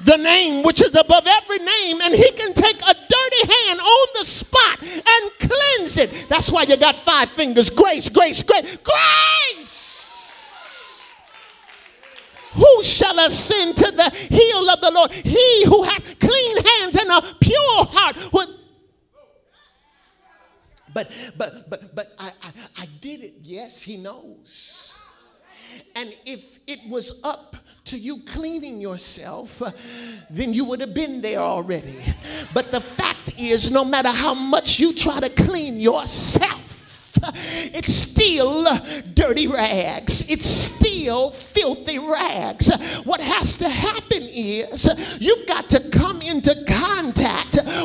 the 0.06 0.18
name 0.18 0.64
which 0.64 0.82
is 0.82 0.96
above 0.96 1.26
every 1.26 1.60
name, 1.60 2.02
and 2.02 2.16
He 2.16 2.32
can 2.36 2.54
take 2.54 2.78
a 2.82 2.94
dirty 2.94 3.44
hand 3.46 3.80
on 3.80 4.08
the 4.16 4.26
spot 4.26 4.82
and 4.82 5.32
cleanse 5.40 5.98
it. 5.98 6.30
That's 6.30 6.52
why 6.52 6.64
you 6.64 6.78
got 6.80 7.04
five 7.06 7.30
fingers. 7.36 7.70
Grace, 7.70 8.10
grace, 8.10 8.44
grace, 8.44 8.78
grace. 8.84 9.84
Who 12.56 12.82
shall 12.82 13.20
ascend 13.20 13.76
to 13.78 13.92
the 13.92 14.10
hill 14.10 14.70
of 14.70 14.82
the 14.82 14.90
Lord? 14.92 15.12
He 15.12 15.66
who 15.70 15.84
hath 15.84 16.02
clean 16.20 16.58
hands 16.58 16.96
and 16.98 17.12
a 17.12 17.36
pure 17.40 17.86
heart. 17.86 18.16
Who- 18.34 18.67
But 20.98 21.10
but 21.38 21.54
but 21.70 21.80
but 21.94 22.08
I, 22.18 22.32
I 22.42 22.52
I 22.76 22.86
did 23.04 23.22
it. 23.22 23.34
Yes, 23.44 23.84
he 23.86 23.98
knows. 23.98 24.92
And 25.94 26.10
if 26.26 26.40
it 26.66 26.90
was 26.90 27.22
up 27.24 27.54
to 27.88 27.98
you 27.98 28.22
cleaning 28.34 28.82
yourself, 28.82 29.50
uh, 29.60 29.72
then 30.32 30.54
you 30.54 30.66
would 30.66 30.80
have 30.80 30.96
been 30.96 31.22
there 31.22 31.38
already. 31.38 32.04
But 32.52 32.72
the 32.72 32.82
fact 32.98 33.34
is, 33.38 33.70
no 33.72 33.86
matter 33.86 34.10
how 34.10 34.34
much 34.34 34.78
you 34.80 34.94
try 34.96 35.20
to 35.20 35.30
clean 35.36 35.80
yourself, 35.80 36.62
it's 37.74 38.12
still 38.12 38.66
dirty 39.14 39.46
rags. 39.48 40.24
It's 40.28 40.74
still 40.78 41.36
filthy 41.54 42.00
rags. 42.00 42.72
What 43.04 43.20
has 43.22 43.56
to 43.58 43.70
happen 43.70 44.24
is 44.24 44.90
you've 45.20 45.48
got 45.48 45.70
to 45.70 45.92
come 45.94 46.22
into 46.22 46.56
contact 46.68 47.17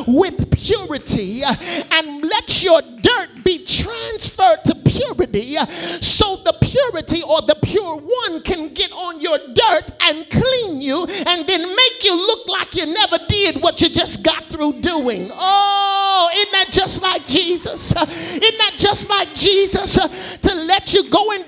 with 0.07 0.39
purity 0.51 1.43
uh, 1.43 1.53
and 1.53 2.21
let 2.23 2.47
your 2.61 2.81
dirt 3.01 3.43
be 3.43 3.65
transferred 3.65 4.61
to 4.65 4.73
purity 4.85 5.57
uh, 5.57 5.65
so 6.01 6.41
the 6.43 6.55
purity 6.61 7.21
or 7.25 7.41
the 7.45 7.57
pure 7.63 7.99
one 7.99 8.41
can 8.43 8.73
get 8.73 8.91
on 8.91 9.19
your 9.19 9.37
dirt 9.53 9.87
and 9.99 10.25
clean 10.29 10.81
you 10.81 11.05
and 11.05 11.47
then 11.47 11.63
make 11.63 11.97
you 12.01 12.13
look 12.15 12.47
like 12.47 12.73
you 12.75 12.85
never 12.87 13.17
did 13.29 13.61
what 13.61 13.79
you 13.81 13.89
just 13.89 14.23
got 14.23 14.43
through 14.53 14.77
doing. 14.81 15.29
Oh, 15.33 16.29
isn't 16.33 16.53
that 16.53 16.69
just 16.69 17.01
like 17.01 17.25
Jesus? 17.25 17.93
Uh, 17.95 18.05
isn't 18.05 18.59
that 18.61 18.75
just 18.77 19.09
like 19.09 19.33
Jesus 19.33 19.97
to 19.97 20.51
let 20.53 20.93
you 20.93 21.09
go 21.09 21.31
and 21.33 21.45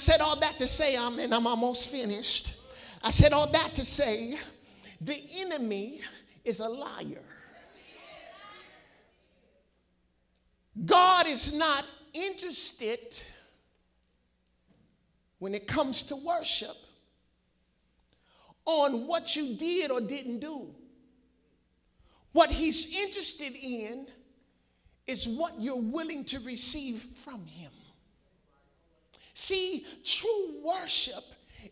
said 0.00 0.20
all 0.20 0.38
that 0.40 0.58
to 0.58 0.66
say, 0.66 0.96
I'm, 0.96 1.18
and 1.18 1.32
I'm 1.34 1.46
almost 1.46 1.90
finished. 1.90 2.48
I 3.02 3.10
said 3.10 3.32
all 3.32 3.50
that 3.52 3.74
to 3.76 3.84
say 3.84 4.34
the 5.00 5.16
enemy 5.40 6.00
is 6.44 6.60
a 6.60 6.68
liar. 6.68 7.22
God 10.86 11.26
is 11.26 11.52
not 11.54 11.84
interested 12.14 12.98
when 15.38 15.54
it 15.54 15.66
comes 15.66 16.04
to 16.08 16.16
worship 16.16 16.76
on 18.64 19.06
what 19.08 19.34
you 19.34 19.56
did 19.58 19.90
or 19.90 20.00
didn't 20.00 20.40
do. 20.40 20.66
What 22.32 22.50
he's 22.50 22.86
interested 22.94 23.54
in 23.54 24.06
is 25.06 25.28
what 25.38 25.60
you're 25.60 25.82
willing 25.82 26.24
to 26.28 26.38
receive 26.46 27.00
from 27.24 27.46
him. 27.46 27.72
See, 29.46 29.86
true 30.20 30.62
worship 30.64 31.24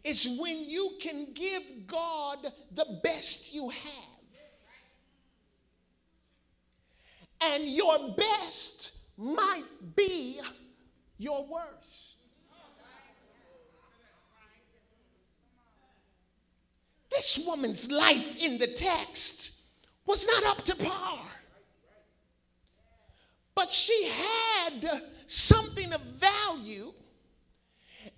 is 0.04 0.38
when 0.40 0.64
you 0.64 0.98
can 1.02 1.34
give 1.34 1.62
God 1.90 2.38
the 2.74 3.00
best 3.02 3.48
you 3.50 3.68
have. 3.68 4.18
And 7.40 7.68
your 7.68 8.14
best 8.16 8.90
might 9.16 9.64
be 9.96 10.40
your 11.18 11.42
worst. 11.50 12.14
This 17.10 17.40
woman's 17.46 17.86
life 17.90 18.36
in 18.38 18.58
the 18.58 18.68
text 18.76 19.50
was 20.06 20.24
not 20.26 20.58
up 20.58 20.64
to 20.64 20.76
par. 20.76 21.26
But 23.54 23.68
she 23.70 24.08
had 24.08 24.84
something 25.26 25.92
of 25.92 26.00
value 26.20 26.90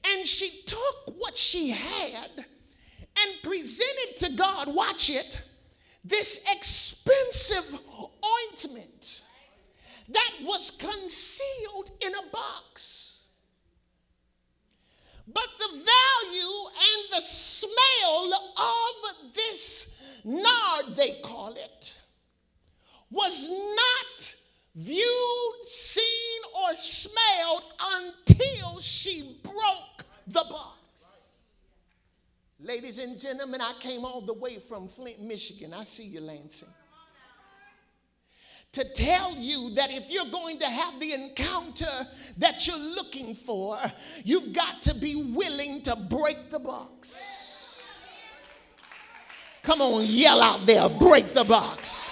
and 0.04 0.26
she 0.26 0.62
took 0.66 1.14
what 1.18 1.34
she 1.36 1.70
had 1.70 2.30
and 2.36 3.42
presented 3.42 4.16
to 4.18 4.36
God, 4.36 4.74
watch 4.74 5.08
it, 5.08 5.36
this 6.04 6.38
expensive 6.46 7.80
ointment 8.00 9.04
that 10.08 10.30
was 10.42 10.72
concealed 10.80 11.90
in 12.00 12.12
a 12.14 12.32
box. 12.32 13.18
But 15.26 15.46
the 15.58 15.68
value 15.68 16.56
and 16.74 17.10
the 17.10 17.22
smell 17.22 18.34
of 18.56 19.34
this 19.34 19.90
nard, 20.24 20.96
they 20.96 21.20
call 21.22 21.54
it, 21.54 21.90
was 23.10 23.48
not 23.48 24.84
viewed, 24.84 25.66
seen, 25.66 26.40
or 26.54 26.70
smelled 26.74 27.62
until 27.80 28.80
she 28.80 29.40
broke 29.44 29.89
the 30.32 30.44
box. 30.48 30.78
Ladies 32.62 32.98
and 32.98 33.18
gentlemen, 33.18 33.60
I 33.60 33.78
came 33.82 34.04
all 34.04 34.24
the 34.24 34.34
way 34.34 34.58
from 34.68 34.90
Flint, 34.94 35.22
Michigan. 35.22 35.72
I 35.72 35.84
see 35.84 36.04
you, 36.04 36.20
Lansing. 36.20 36.68
To 38.74 38.84
tell 38.94 39.32
you 39.32 39.74
that 39.74 39.90
if 39.90 40.04
you're 40.10 40.30
going 40.30 40.58
to 40.60 40.66
have 40.66 41.00
the 41.00 41.12
encounter 41.12 41.90
that 42.38 42.54
you're 42.66 42.76
looking 42.76 43.36
for, 43.44 43.76
you've 44.22 44.54
got 44.54 44.82
to 44.82 44.94
be 45.00 45.34
willing 45.34 45.82
to 45.84 45.96
break 46.08 46.36
the 46.52 46.60
box. 46.60 47.08
Come 49.64 49.80
on, 49.80 50.06
yell 50.06 50.40
out 50.40 50.66
there, 50.66 50.88
break 51.00 51.34
the 51.34 51.44
box. 51.44 52.10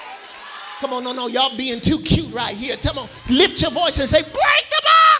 Come 0.81 0.93
on, 0.95 1.05
no, 1.05 1.13
no, 1.13 1.29
y'all 1.29 1.57
being 1.57 1.81
too 1.83 2.03
cute 2.07 2.35
right 2.35 2.57
here. 2.57 2.77
Come 2.83 2.99
on, 2.99 3.09
lift 3.29 3.61
your 3.61 3.73
voice 3.73 3.99
and 3.99 4.09
say, 4.09 4.23
break 4.23 4.65
the 4.71 4.83
box. 4.83 5.18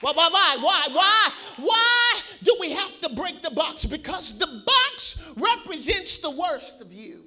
Why, 0.00 0.12
why, 0.14 0.56
why, 0.60 0.88
why, 0.92 1.30
why, 1.58 2.20
do 2.42 2.56
we 2.60 2.72
have 2.72 3.00
to 3.02 3.16
break 3.16 3.42
the 3.42 3.52
box? 3.54 3.86
Because 3.86 4.34
the 4.38 4.62
box 4.66 5.18
represents 5.36 6.20
the 6.20 6.30
worst 6.30 6.74
of 6.80 6.92
you. 6.92 7.22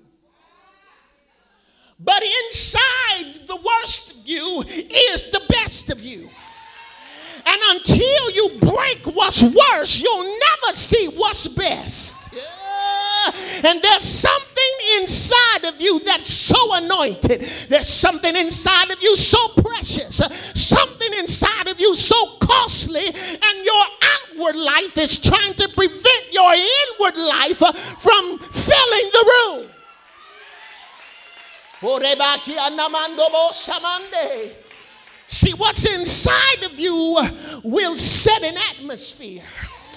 But 1.99 2.21
inside 2.21 3.47
the 3.47 3.55
worst 3.55 4.11
of 4.11 4.27
you 4.27 4.61
is 4.61 5.31
the 5.31 5.41
best 5.49 5.89
of 5.89 5.97
you. 5.99 6.29
And 7.45 7.79
until 7.79 8.29
you 8.31 8.59
break 8.59 9.15
what's 9.15 9.41
worse, 9.41 9.99
you'll 10.03 10.37
never 10.37 10.75
see 10.75 11.09
what's 11.15 11.47
best. 11.47 12.13
Yeah. 12.33 13.31
And 13.63 13.81
there's 13.81 14.21
something 14.21 14.56
inside 15.01 15.63
of 15.73 15.75
you 15.79 15.99
that's 16.05 16.29
so 16.47 16.73
anointed. 16.73 17.41
There's 17.69 17.89
something 17.89 18.35
inside 18.35 18.91
of 18.91 18.99
you 19.01 19.15
so 19.15 19.61
precious. 19.61 20.21
Something 20.55 21.13
inside 21.17 21.67
of 21.67 21.79
you 21.79 21.95
so 21.95 22.37
costly. 22.41 23.07
And 23.07 23.65
your 23.65 23.85
outward 24.01 24.55
life 24.55 24.97
is 24.97 25.19
trying 25.23 25.53
to 25.55 25.67
prevent 25.75 26.23
your 26.31 26.53
inward 26.53 27.15
life 27.15 27.57
from 27.57 28.39
filling 28.39 29.09
the 29.13 29.25
room. 29.25 29.69
See, 35.27 35.53
what's 35.57 35.85
inside 35.85 36.63
of 36.63 36.71
you 36.79 36.93
will 37.63 37.95
set 37.97 38.41
an 38.43 38.55
atmosphere. 38.57 39.43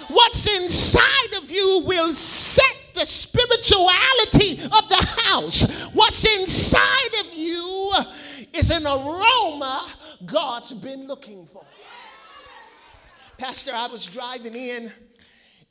What's 0.09 0.47
inside 0.47 1.43
of 1.43 1.49
you 1.49 1.85
will 1.87 2.13
set 2.13 2.80
the 3.01 3.07
spirituality 3.07 4.61
of 4.63 4.89
the 4.89 5.07
house. 5.25 5.65
What's 5.95 6.23
inside 6.25 7.15
of 7.21 7.33
you 7.33 7.93
is 8.53 8.71
an 8.71 8.85
aroma 8.85 9.95
God's 10.31 10.75
been 10.83 11.09
looking 11.09 11.49
for. 11.51 11.63
Pastor, 13.39 13.73
I 13.73 13.87
was 13.91 14.09
driving 14.13 14.55
in 14.55 14.93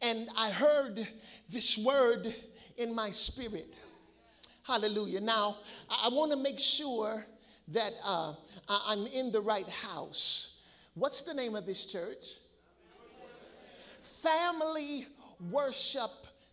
and 0.01 0.27
I 0.35 0.49
heard 0.49 0.97
this 1.51 1.79
word 1.85 2.25
in 2.77 2.95
my 2.95 3.11
spirit. 3.11 3.67
Hallelujah. 4.65 5.21
Now, 5.21 5.57
I 5.87 6.09
want 6.09 6.31
to 6.31 6.37
make 6.37 6.57
sure 6.57 7.23
that 7.73 7.91
uh, 8.03 8.33
I'm 8.67 9.05
in 9.05 9.31
the 9.31 9.41
right 9.41 9.67
house. 9.67 10.47
What's 10.95 11.23
the 11.25 11.35
name 11.35 11.53
of 11.53 11.67
this 11.67 11.89
church? 11.91 12.23
Family 14.23 15.05
Worship 15.51 16.09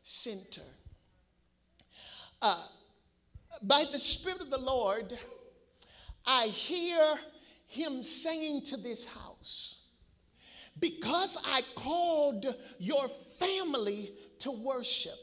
Center. 0.06 0.66
Uh, 2.40 2.64
by 3.62 3.84
the 3.90 3.98
Spirit 3.98 4.40
of 4.40 4.50
the 4.50 4.58
Lord, 4.58 5.12
I 6.24 6.46
hear 6.46 7.16
Him 7.68 8.04
saying 8.04 8.62
to 8.70 8.76
this 8.76 9.04
house, 9.12 9.80
Because 10.80 11.36
I 11.42 11.62
called 11.76 12.46
your 12.78 13.08
family 13.40 14.10
to 14.42 14.52
worship, 14.64 15.18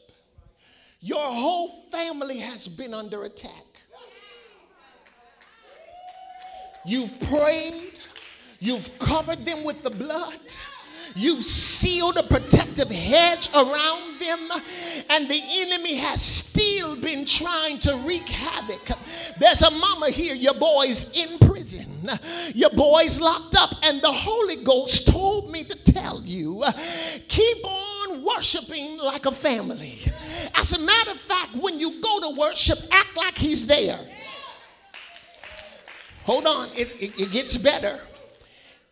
your 1.00 1.32
whole 1.32 1.84
family 1.90 2.40
has 2.40 2.68
been 2.76 2.92
under 2.92 3.24
attack. 3.24 3.64
You've 6.84 7.18
prayed, 7.30 7.94
you've 8.58 8.84
covered 9.00 9.46
them 9.46 9.64
with 9.64 9.82
the 9.82 9.90
blood, 9.90 10.40
You 11.14 11.42
sealed 11.42 12.16
a 12.16 12.26
protective 12.26 12.88
hedge 12.88 13.48
around 13.54 14.20
them, 14.20 14.48
and 15.08 15.30
the 15.30 15.40
enemy 15.62 15.96
has 15.98 16.20
still 16.22 17.00
been 17.00 17.26
trying 17.26 17.80
to 17.82 18.04
wreak 18.06 18.26
havoc. 18.26 18.88
There's 19.38 19.62
a 19.62 19.70
mama 19.70 20.10
here, 20.10 20.34
your 20.34 20.58
boy's 20.58 21.04
in 21.14 21.38
prison, 21.46 22.08
your 22.54 22.70
boy's 22.76 23.18
locked 23.20 23.54
up, 23.54 23.70
and 23.82 24.02
the 24.02 24.12
Holy 24.12 24.64
Ghost 24.64 25.08
told 25.12 25.50
me 25.50 25.68
to 25.68 25.92
tell 25.92 26.22
you 26.24 26.62
keep 27.28 27.64
on 27.64 28.24
worshiping 28.24 28.96
like 28.98 29.24
a 29.24 29.34
family. 29.40 30.00
As 30.54 30.72
a 30.72 30.78
matter 30.78 31.12
of 31.12 31.20
fact, 31.28 31.56
when 31.60 31.78
you 31.78 32.00
go 32.02 32.20
to 32.20 32.38
worship, 32.38 32.78
act 32.90 33.16
like 33.16 33.34
he's 33.34 33.66
there. 33.68 34.00
Hold 36.24 36.46
on, 36.46 36.70
it, 36.72 36.88
it, 37.00 37.12
it 37.20 37.32
gets 37.32 37.58
better. 37.58 37.98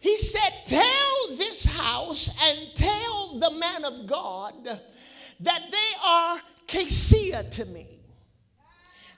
He 0.02 0.18
said, 0.18 0.52
Tell 0.66 1.36
this 1.38 1.64
house 1.64 2.28
and 2.40 2.74
tell 2.76 3.38
the 3.38 3.52
man 3.52 3.84
of 3.84 4.08
God 4.08 4.54
that 4.64 5.60
they 5.70 5.90
are 6.02 6.38
Cassia 6.66 7.48
to 7.52 7.64
me. 7.66 8.00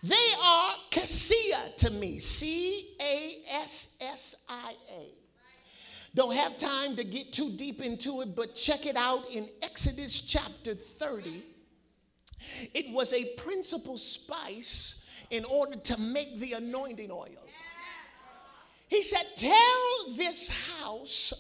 They 0.03 0.32
are 0.39 0.74
Cassia 0.93 1.72
to 1.78 1.91
me. 1.91 2.20
C 2.20 2.97
A 3.01 3.37
S 3.49 3.87
S 3.99 4.35
I 4.47 4.74
A. 4.93 5.09
Don't 6.14 6.37
have 6.37 6.61
time 6.61 6.97
to 6.97 7.05
get 7.05 7.32
too 7.32 7.57
deep 7.57 7.80
into 7.80 8.20
it, 8.20 8.37
but 8.37 8.55
check 8.55 8.85
it 8.85 8.95
out 8.95 9.24
in 9.30 9.49
Exodus 9.62 10.22
chapter 10.28 10.74
30. 10.99 11.45
It 12.74 12.95
was 12.95 13.11
a 13.14 13.41
principal 13.43 13.97
spice 13.97 15.03
in 15.30 15.47
order 15.47 15.76
to 15.82 15.97
make 15.97 16.39
the 16.41 16.53
anointing 16.53 17.11
oil. 17.11 17.49
He 18.89 19.03
said, 19.03 19.24
Tell 19.39 20.16
this 20.16 20.51
house 20.78 21.35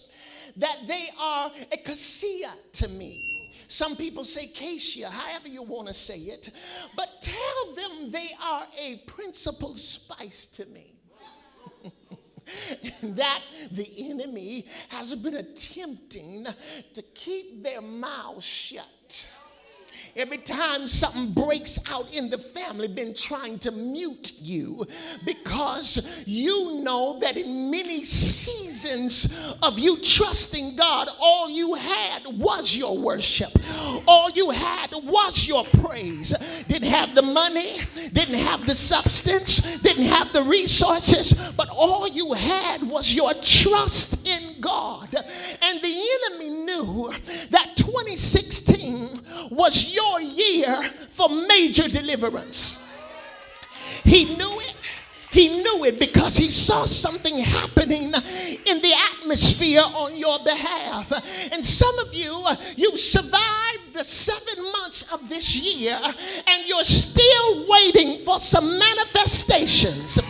that 0.56 0.76
they 0.86 1.08
are 1.18 1.50
a 1.72 1.76
cassia 1.78 2.54
to 2.74 2.88
me. 2.88 3.34
Some 3.68 3.96
people 3.96 4.24
say 4.24 4.48
cassia, 4.48 5.08
however 5.08 5.48
you 5.48 5.62
want 5.62 5.88
to 5.88 5.94
say 5.94 6.16
it. 6.16 6.48
But 6.96 7.08
tell 7.22 7.74
them 7.74 8.12
they 8.12 8.30
are 8.40 8.64
a 8.78 9.02
principal 9.14 9.74
spice 9.76 10.48
to 10.56 10.66
me. 10.66 10.92
that 13.16 13.40
the 13.74 14.10
enemy 14.10 14.66
has 14.90 15.14
been 15.14 15.34
attempting 15.34 16.46
to 16.94 17.02
keep 17.24 17.62
their 17.62 17.80
mouths 17.80 18.44
shut. 18.44 18.84
Every 20.16 20.38
time 20.38 20.86
something 20.86 21.34
breaks 21.34 21.78
out 21.86 22.06
in 22.12 22.30
the 22.30 22.38
family, 22.54 22.86
been 22.86 23.14
trying 23.16 23.58
to 23.60 23.72
mute 23.72 24.30
you 24.38 24.84
because 25.26 26.06
you 26.24 26.82
know 26.84 27.18
that 27.20 27.36
in 27.36 27.68
many 27.68 28.04
seasons 28.04 29.26
of 29.60 29.74
you 29.76 29.96
trusting 30.04 30.76
God, 30.76 31.08
all 31.18 31.50
you 31.50 31.74
had 31.74 32.22
was 32.38 32.76
your 32.78 33.02
worship. 33.02 33.50
All 34.06 34.30
you 34.32 34.50
had 34.50 34.92
was 34.92 35.44
your 35.48 35.64
praise. 35.82 36.32
Didn't 36.68 36.90
have 36.90 37.16
the 37.16 37.22
money, 37.22 37.80
didn't 38.12 38.38
have 38.38 38.60
the 38.66 38.76
substance, 38.76 39.60
didn't 39.82 40.06
have 40.06 40.28
the 40.32 40.46
resources, 40.48 41.34
but 41.56 41.68
all 41.70 42.06
you 42.06 42.32
had 42.34 42.82
was 42.82 43.12
your 43.12 43.34
trust 43.42 44.16
in 44.24 44.53
God. 44.64 45.14
And 45.14 45.82
the 45.82 45.94
enemy 46.16 46.64
knew 46.64 47.12
that 47.50 47.76
2016 47.76 49.50
was 49.52 49.92
your 49.92 50.20
year 50.20 50.74
for 51.16 51.28
major 51.28 51.88
deliverance. 51.88 52.82
He 54.04 54.36
knew 54.36 54.60
it. 54.60 54.76
He 55.34 55.48
knew 55.48 55.82
it 55.82 55.98
because 55.98 56.36
he 56.36 56.48
saw 56.48 56.86
something 56.86 57.36
happening 57.42 58.06
in 58.06 58.78
the 58.78 58.94
atmosphere 58.94 59.82
on 59.82 60.16
your 60.16 60.38
behalf. 60.44 61.10
And 61.50 61.66
some 61.66 61.98
of 61.98 62.14
you, 62.14 62.30
uh, 62.30 62.54
you 62.76 62.92
survived 62.94 63.98
the 63.98 64.04
seven 64.04 64.62
months 64.62 65.04
of 65.10 65.28
this 65.28 65.58
year 65.58 65.98
and 65.98 66.66
you're 66.70 66.86
still 66.86 67.66
waiting 67.66 68.22
for 68.24 68.38
some 68.46 68.78
manifestations. 68.78 70.22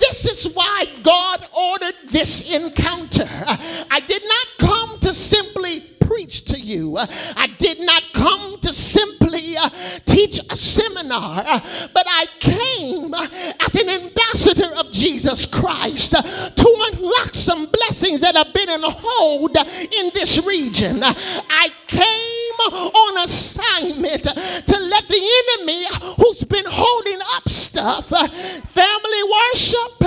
This 0.00 0.24
is 0.24 0.54
why 0.54 0.84
God 1.04 1.40
ordered 1.54 2.12
this 2.12 2.50
encounter. 2.52 3.26
I 3.26 4.00
did 4.06 4.22
not 4.24 4.46
come 4.60 4.98
to 5.02 5.12
simply 5.12 5.94
preach 6.06 6.44
to 6.46 6.58
you, 6.58 6.96
I 6.98 7.46
did 7.58 7.80
not 7.80 8.02
come 8.14 8.58
to 8.62 8.72
simply 8.72 9.56
uh, 9.56 9.68
teach 10.06 10.38
a 10.50 10.56
seminar, 10.56 11.42
uh, 11.44 11.88
but 11.94 12.06
I 12.06 12.26
came 12.40 13.12
as 13.14 13.74
an 13.74 13.88
ambassador 13.88 14.73
Jesus 15.04 15.44
Christ 15.52 16.16
to 16.16 16.64
unlock 16.64 17.36
some 17.36 17.68
blessings 17.68 18.24
that 18.24 18.40
have 18.40 18.56
been 18.56 18.72
on 18.72 18.80
hold 18.88 19.52
in 19.52 20.08
this 20.16 20.40
region. 20.48 21.04
I 21.04 21.68
came 21.92 22.56
on 22.88 23.12
assignment 23.28 24.24
to 24.24 24.76
let 24.80 25.04
the 25.04 25.20
enemy 25.20 25.84
who's 26.16 26.40
been 26.48 26.64
holding 26.64 27.20
up 27.20 27.44
stuff, 27.52 28.08
family 28.08 29.22
worship, 29.28 30.00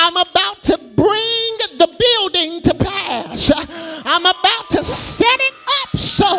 I'm 0.00 0.16
about 0.16 0.64
to 0.72 0.76
bring 0.96 1.52
the 1.76 1.90
building 2.00 2.64
to 2.64 2.72
pass. 2.80 3.52
I'm 3.52 4.24
about 4.24 4.66
to 4.72 4.80
set 4.80 5.36
it 5.36 5.56
up 5.84 5.92
so 6.00 6.32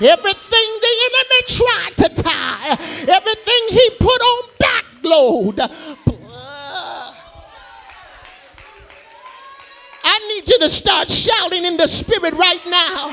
everything 0.00 0.68
the 0.80 0.94
enemy 1.12 1.40
tried 1.60 1.94
to 2.00 2.08
tie, 2.24 2.72
everything 3.04 3.62
he 3.68 3.90
put 4.00 4.16
on 4.16 4.48
backload. 4.56 5.60
Need 10.38 10.48
you 10.48 10.58
to 10.60 10.70
start 10.70 11.08
shouting 11.08 11.64
in 11.64 11.76
the 11.76 11.88
spirit 11.88 12.34
right 12.38 12.62
now. 12.66 13.10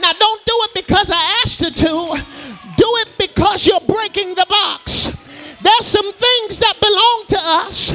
Now, 0.00 0.12
don't 0.18 0.42
do 0.46 0.56
it 0.64 0.70
because 0.74 1.10
I 1.12 1.42
asked 1.44 1.60
you 1.60 1.68
to. 1.68 1.92
Do 2.78 2.88
it 3.04 3.08
because 3.18 3.68
you're 3.68 3.84
breaking 3.84 4.34
the 4.34 4.46
box. 4.48 5.12
There's 5.60 5.88
some 5.92 6.12
things 6.16 6.56
that 6.60 6.80
belong 6.80 7.24
to 7.28 7.40
us, 7.40 7.92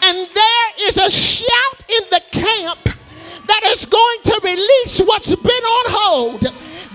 and 0.00 0.16
there 0.32 0.68
is 0.88 0.96
a 0.96 1.10
shout 1.12 1.78
in 1.92 2.08
the 2.08 2.22
camp 2.32 2.80
that 3.46 3.62
is 3.76 3.84
going 3.84 4.20
to 4.24 4.40
release 4.42 5.02
what's 5.04 5.28
been 5.28 5.64
on 5.68 5.84
hold. 5.92 6.42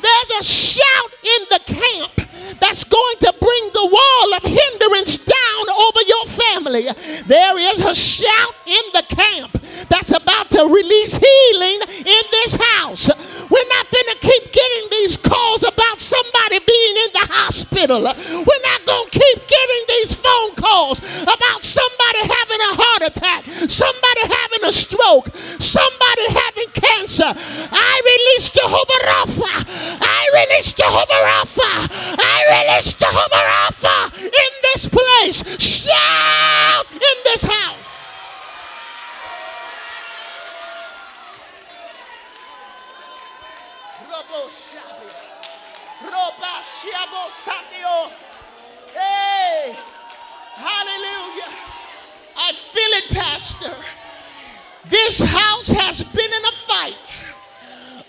There's 0.02 0.32
a 0.40 0.44
shout 0.44 1.12
in 1.22 1.42
the 1.54 1.62
camp 1.70 2.14
that's 2.60 2.84
going 2.86 3.18
to 3.22 3.32
bring 3.38 3.64
the 3.74 3.88
wall 3.88 4.28
of 4.38 4.44
hindrance 4.44 5.18
down 5.18 5.64
over 5.70 6.02
your 6.06 6.26
family. 6.38 6.86
There 7.30 7.58
is 7.58 7.80
a 7.86 7.96
shout 7.96 8.56
in 8.66 8.86
the 8.94 9.06
camp 9.14 9.52
that's 9.90 10.14
about 10.14 10.50
to 10.52 10.66
release 10.66 11.14
healing 11.14 11.80
in 12.06 12.24
this 12.32 12.54
house. 12.58 13.10
We're 13.52 13.72
not 13.72 13.88
going 13.92 14.10
to 14.16 14.20
keep 14.24 14.46
getting 14.56 14.86
these 14.90 15.18
calls 15.20 15.68
about 15.68 16.00
somebody 16.00 16.64
being 16.64 16.96
in 17.04 17.12
the 17.12 17.26
hospital. 17.28 18.00
We're 18.00 18.66
not 18.66 18.82
going 18.88 19.10
to 19.12 19.16
keep 19.16 19.40
getting 19.44 19.84
these 19.92 20.12
phone 20.24 20.56
calls 20.56 21.04
about 21.04 21.60
somebody 21.62 22.22
having 22.32 22.62
a 22.62 22.74
heart 22.80 23.04
attack, 23.12 23.42
somebody 23.68 24.24
having 24.24 24.64
a 24.72 24.74
stroke, 24.74 25.28
somebody 25.60 26.26
having 26.32 26.70
cancer. 26.80 27.28
I 27.28 27.92
release 28.08 28.48
Jehovah 28.56 29.02
Rapha. 29.04 29.56
I 30.00 30.22
release 30.34 30.74
Jehovah 30.74 31.22
Rapha. 31.26 31.72
I 32.20 32.40
release 32.56 32.94
Jehovah 32.96 33.44
Rapha 33.44 33.98
in 34.24 34.52
this 34.64 34.88
place. 34.88 35.44
Shout 35.60 36.86
in 36.92 37.18
this 37.26 37.44
house. 37.44 37.82
Hey, 48.94 49.76
hallelujah. 50.56 51.52
I 52.36 52.52
feel 52.74 52.92
it, 53.00 53.08
Pastor. 53.12 53.76
This 54.90 55.20
house 55.20 55.70
has 55.70 56.04
been 56.14 56.32
in 56.32 56.44
a 56.44 56.56
fight, 56.68 57.08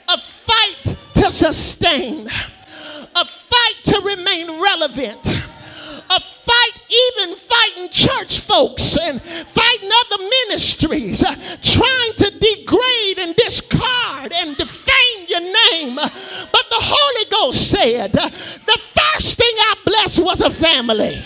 a 0.09 0.17
fight 0.47 0.97
to 1.23 1.31
sustain, 1.31 2.27
a 2.27 3.25
fight 3.25 3.79
to 3.85 4.03
remain 4.05 4.61
relevant, 4.61 5.23
a 5.25 6.19
fight 6.19 6.77
even 6.91 7.37
fighting 7.47 7.89
church 7.93 8.43
folks 8.49 8.99
and 9.01 9.23
fighting 9.55 9.91
other 10.03 10.19
ministries, 10.19 11.23
trying 11.63 12.13
to 12.19 12.31
degrade 12.43 13.19
and 13.19 13.37
discard 13.37 14.33
and 14.33 14.57
defame 14.57 15.27
your 15.29 15.41
name. 15.41 15.95
But 15.95 16.67
the 16.71 16.83
Holy 16.83 17.31
Ghost 17.31 17.71
said, 17.71 18.13
the 18.13 18.81
first 18.91 19.39
thing 19.39 19.55
I 19.59 19.75
blessed 19.85 20.25
was 20.25 20.41
a 20.41 20.51
family. 20.61 21.23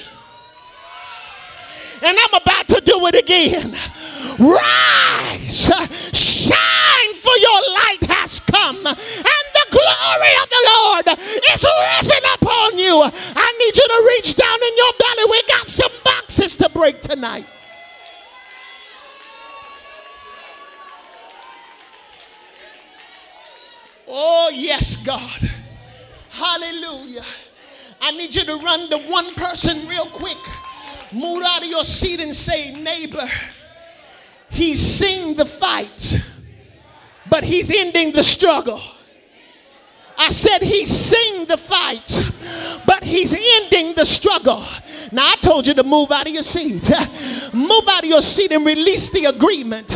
And 2.03 2.19
I'm 2.19 2.35
about 2.43 2.69
to 2.69 2.83
do 2.85 3.01
it 3.07 3.17
again. 3.17 3.73
Rise, 4.39 5.65
shine, 6.13 7.13
for 7.25 7.37
your 7.41 7.61
light 7.73 8.05
has 8.13 8.41
come, 8.53 8.85
glory 9.87 10.35
of 10.43 10.49
the 10.51 10.63
Lord 10.67 11.07
is 11.15 11.63
rising 11.63 12.27
upon 12.35 12.79
you. 12.79 12.95
I 13.07 13.49
need 13.59 13.75
you 13.77 13.87
to 13.87 14.01
reach 14.07 14.37
down 14.37 14.59
in 14.63 14.75
your 14.77 14.93
belly. 14.99 15.25
We 15.31 15.43
got 15.49 15.67
some 15.69 15.93
boxes 16.05 16.57
to 16.59 16.71
break 16.75 17.01
tonight. 17.03 17.47
Oh, 24.09 24.51
yes, 24.53 24.97
God. 25.05 25.41
Hallelujah. 26.31 27.25
I 28.01 28.13
need 28.13 28.35
you 28.35 28.45
to 28.45 28.55
run 28.63 28.89
to 28.91 29.09
one 29.11 29.35
person 29.35 29.89
real 29.89 30.11
quick. 30.17 30.39
Move 31.13 31.43
out 31.45 31.63
of 31.63 31.69
your 31.69 31.83
seat 31.83 32.21
and 32.21 32.35
say, 32.35 32.73
Neighbor, 32.73 33.27
he's 34.51 34.79
seen 34.79 35.37
the 35.37 35.47
fight, 35.59 36.01
but 37.31 37.43
he's 37.43 37.71
ending 37.75 38.13
the 38.13 38.23
struggle. 38.23 38.96
I 40.19 40.33
said 40.33 40.63
he's 40.63 40.91
seen 40.91 41.47
the 41.47 41.59
fight, 41.69 42.09
but 42.87 43.03
he's 43.03 43.35
ending 43.35 43.95
the 43.97 44.05
struggle. 44.05 44.67
Now 45.13 45.33
I 45.33 45.37
told 45.43 45.67
you 45.67 45.75
to 45.75 45.85
move 45.85 46.11
out 46.11 46.27
of 46.27 46.33
your 46.33 46.43
seat. 46.43 46.83
Move 47.55 47.85
out 47.89 48.03
of 48.03 48.11
your 48.11 48.21
seat 48.21 48.51
and 48.51 48.67
release 48.67 49.09
the 49.13 49.27
agreement. 49.27 49.93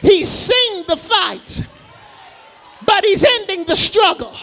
He's 0.00 0.28
seen 0.28 0.84
the 0.86 0.98
fight, 1.08 1.48
but 2.84 3.04
he's 3.04 3.24
ending 3.24 3.64
the 3.66 3.76
struggle. 3.76 4.36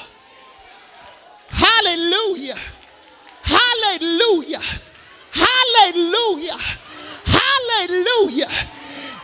Hallelujah. 1.50 2.56
Hallelujah. 3.44 4.62
Hallelujah. 5.32 6.58
Hallelujah. 7.26 8.48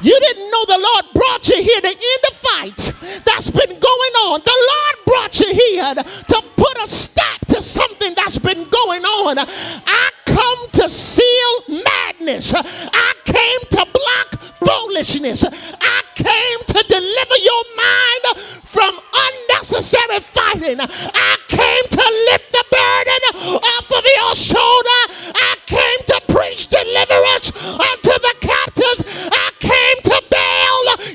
You 0.01 0.13
didn't 0.13 0.49
know 0.51 0.63
the 0.69 0.77
Lord 0.77 1.05
brought 1.13 1.43
you 1.49 1.57
here 1.57 1.81
to 1.81 1.89
end 1.89 2.21
the 2.21 2.35
fight 2.45 2.79
that's 3.25 3.49
been 3.49 3.73
going 3.81 4.13
on. 4.29 4.41
The 4.45 4.53
Lord 4.53 4.95
brought 5.09 5.33
you 5.41 5.49
here 5.49 5.93
to 5.97 6.37
put 6.53 6.75
a 6.77 6.87
stop 6.89 7.41
to 7.49 7.61
something 7.61 8.13
that's 8.13 8.37
been 8.37 8.69
going 8.69 9.03
on. 9.03 9.41
I 9.41 10.05
come 10.29 10.61
to 10.81 10.85
seal 10.85 11.81
madness. 11.81 12.53
I 12.53 13.09
came 13.25 13.61
to 13.73 13.81
block 13.89 14.29
foolishness. 14.61 15.41
I 15.49 15.99
came 16.13 16.59
to 16.77 16.79
deliver 16.85 17.37
your 17.41 17.63
mind 17.73 18.23
from 18.69 18.93
unnecessary 19.01 20.21
fighting. 20.29 20.77
I 20.77 21.33
came 21.49 21.85
to 21.89 22.05
lift 22.29 22.47
the 22.53 22.65
burden 22.69 23.21
off 23.65 23.87
of 23.89 24.05
your 24.05 24.33
shoulder. 24.37 25.01
I 25.33 25.53
came 25.65 26.01
to 26.13 26.17
preach 26.29 26.69
deliverance 26.69 27.49
unto 27.57 28.13
the 28.13 28.35
captives. 28.45 29.01
I 29.33 29.56
came 29.67 29.99
to 30.03 30.21
bail 30.29 30.57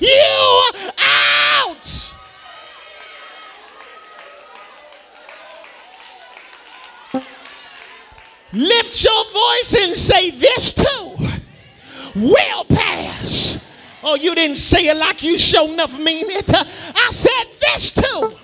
you 0.01 0.71
out. 0.99 1.87
Lift 8.53 9.01
your 9.03 9.25
voice 9.33 9.77
and 9.81 9.97
say, 9.97 10.31
This 10.39 10.75
too 10.77 11.17
will 12.21 12.65
pass. 12.69 13.57
Oh, 14.03 14.17
you 14.17 14.35
didn't 14.35 14.57
say 14.57 14.89
it 14.89 14.97
like 14.97 15.23
you 15.23 15.39
sure 15.39 15.73
enough 15.73 15.93
mean 15.93 16.27
it. 16.29 16.45
I 16.49 17.09
said, 17.11 17.47
This 17.61 17.93
too. 17.95 18.37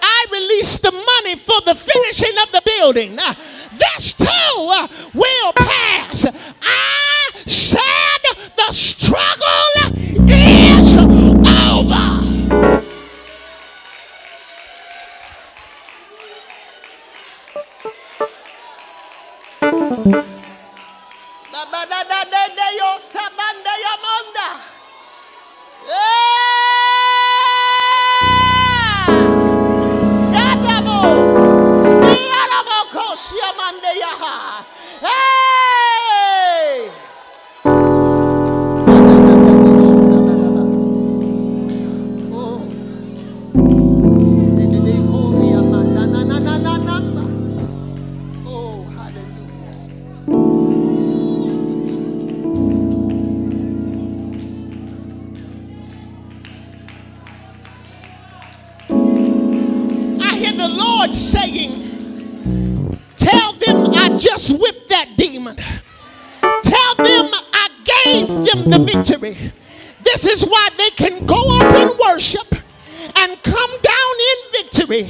I 0.00 0.26
released 0.30 0.82
the 0.82 0.92
money 0.92 1.36
for 1.44 1.60
the 1.66 1.74
finishing 1.74 2.36
of 2.42 2.52
the 2.52 2.62
building. 2.64 3.16
This 3.16 4.14
too 4.16 5.18
will 5.18 5.52
pass. 5.52 6.26
I 6.62 7.06
said, 7.46 8.15
The 8.66 8.72
struggle 8.72 9.94
is 10.28 10.96
over. 10.96 12.26
Da 20.02 20.35
them 68.56 68.70
the 68.70 68.80
victory. 68.84 69.52
This 70.04 70.24
is 70.24 70.46
why 70.48 70.70
they 70.76 70.90
can 70.96 71.26
go 71.26 71.40
up 71.56 71.74
in 71.74 71.90
worship 71.98 72.48
and 73.16 73.36
come 73.42 73.72
down 73.82 74.14
in 74.30 74.38
victory. 74.52 75.08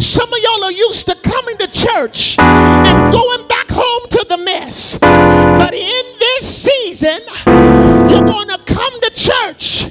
Some 0.00 0.28
of 0.32 0.38
y'all 0.42 0.64
are 0.64 0.72
used 0.72 1.06
to 1.06 1.16
coming 1.22 1.58
to 1.58 1.68
church 1.70 2.36
and 2.38 3.12
going 3.12 3.46
back 3.48 3.68
home 3.68 4.04
to 4.10 4.26
the 4.28 4.38
mess. 4.38 4.98
But 5.00 5.74
in 5.74 6.04
this 6.18 6.64
season, 6.64 7.20
you're 8.10 8.26
going 8.26 8.48
to 8.48 8.58
come 8.66 8.94
to 9.00 9.10
church 9.14 9.86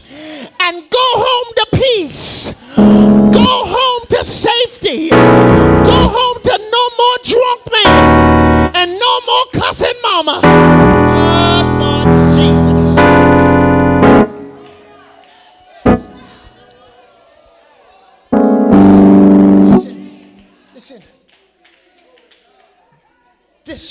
and 0.60 0.90
go 0.90 1.08
home 1.16 1.50
to 1.56 1.66
peace. 1.74 2.54
Go 2.76 3.52
home 3.66 4.04
to 4.10 4.26
safety. 4.26 5.10
Go 5.10 6.00
home 6.12 6.40
to 6.44 6.56
no 6.58 6.84
more 6.98 7.18
drunk 7.24 7.62
man 7.72 8.76
and 8.76 9.00
no 9.00 9.14
more 9.26 9.46
cussing 9.54 9.91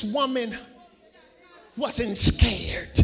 This 0.00 0.14
woman 0.14 0.58
wasn't 1.76 2.16
scared. 2.16 2.98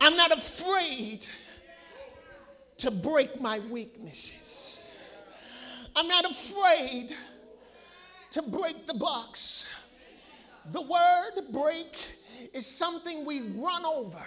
I'm 0.00 0.16
not 0.16 0.32
afraid 0.32 1.20
to 2.78 2.90
break 2.90 3.40
my 3.40 3.60
weaknesses. 3.70 4.78
I'm 5.94 6.08
not 6.08 6.24
afraid 6.24 7.10
to 8.32 8.42
break 8.50 8.86
the 8.86 8.96
box. 8.98 9.64
The 10.72 10.82
word 10.82 11.52
break 11.52 11.94
is 12.52 12.66
something 12.78 13.24
we 13.26 13.60
run 13.62 13.84
over. 13.84 14.24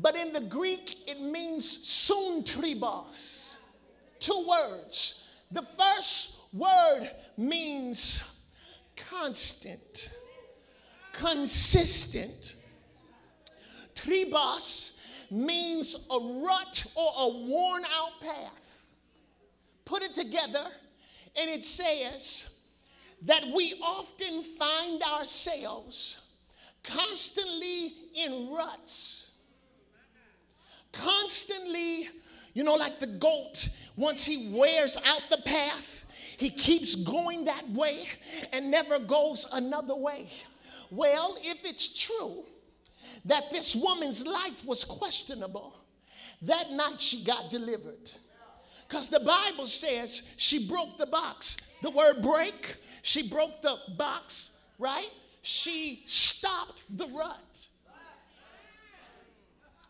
But 0.00 0.14
in 0.14 0.32
the 0.32 0.48
Greek, 0.48 0.88
it 1.06 1.20
means 1.20 2.08
suntribos. 2.08 3.54
Two 4.20 4.46
words. 4.48 5.24
The 5.52 5.62
first 5.76 6.36
word 6.54 7.10
means 7.36 8.18
constant, 9.10 9.80
consistent. 11.18 12.44
Tribos 14.04 14.90
means 15.30 15.96
a 16.10 16.18
rut 16.44 16.78
or 16.96 17.12
a 17.16 17.28
worn 17.48 17.84
out 17.84 18.20
path. 18.20 18.52
Put 19.84 20.02
it 20.02 20.14
together, 20.14 20.66
and 21.36 21.50
it 21.50 21.64
says 21.64 22.44
that 23.26 23.42
we 23.54 23.80
often 23.82 24.56
find 24.58 25.02
ourselves 25.02 26.16
constantly 26.92 27.92
in 28.14 28.52
ruts. 28.52 29.30
Constantly, 30.92 32.08
you 32.52 32.64
know, 32.64 32.74
like 32.74 33.00
the 33.00 33.18
goat, 33.20 33.56
once 33.96 34.24
he 34.24 34.54
wears 34.58 34.96
out 35.04 35.22
the 35.30 35.38
path, 35.44 35.84
he 36.38 36.50
keeps 36.50 36.96
going 37.04 37.44
that 37.46 37.64
way 37.74 38.04
and 38.52 38.70
never 38.70 38.98
goes 38.98 39.46
another 39.52 39.96
way. 39.96 40.28
Well, 40.90 41.36
if 41.40 41.58
it's 41.64 42.06
true 42.06 42.44
that 43.24 43.44
this 43.50 43.76
woman's 43.80 44.22
life 44.24 44.56
was 44.66 44.84
questionable, 44.98 45.74
that 46.42 46.70
night 46.70 46.96
she 46.98 47.24
got 47.24 47.50
delivered. 47.50 48.08
Because 48.86 49.08
the 49.10 49.20
Bible 49.24 49.66
says 49.66 50.22
she 50.36 50.68
broke 50.68 50.98
the 50.98 51.06
box. 51.06 51.56
The 51.82 51.90
word 51.90 52.16
break, 52.22 52.54
she 53.02 53.28
broke 53.30 53.62
the 53.62 53.76
box, 53.98 54.50
right? 54.78 55.08
She 55.42 56.02
stopped 56.06 56.80
the 56.96 57.06
rut. 57.06 57.36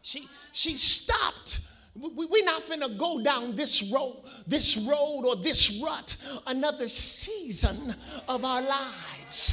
She, 0.02 0.26
she 0.52 0.76
stopped. 0.76 1.58
We- 2.00 2.26
We're 2.26 2.44
not 2.44 2.66
going 2.66 2.80
to 2.80 2.96
go 2.98 3.22
down 3.22 3.56
this 3.56 3.82
road, 3.92 4.16
this 4.46 4.78
road 4.88 5.24
or 5.26 5.36
this 5.36 5.80
rut 5.82 6.14
another 6.46 6.88
season 6.88 7.94
of 8.28 8.44
our 8.44 8.62
lives. 8.62 9.52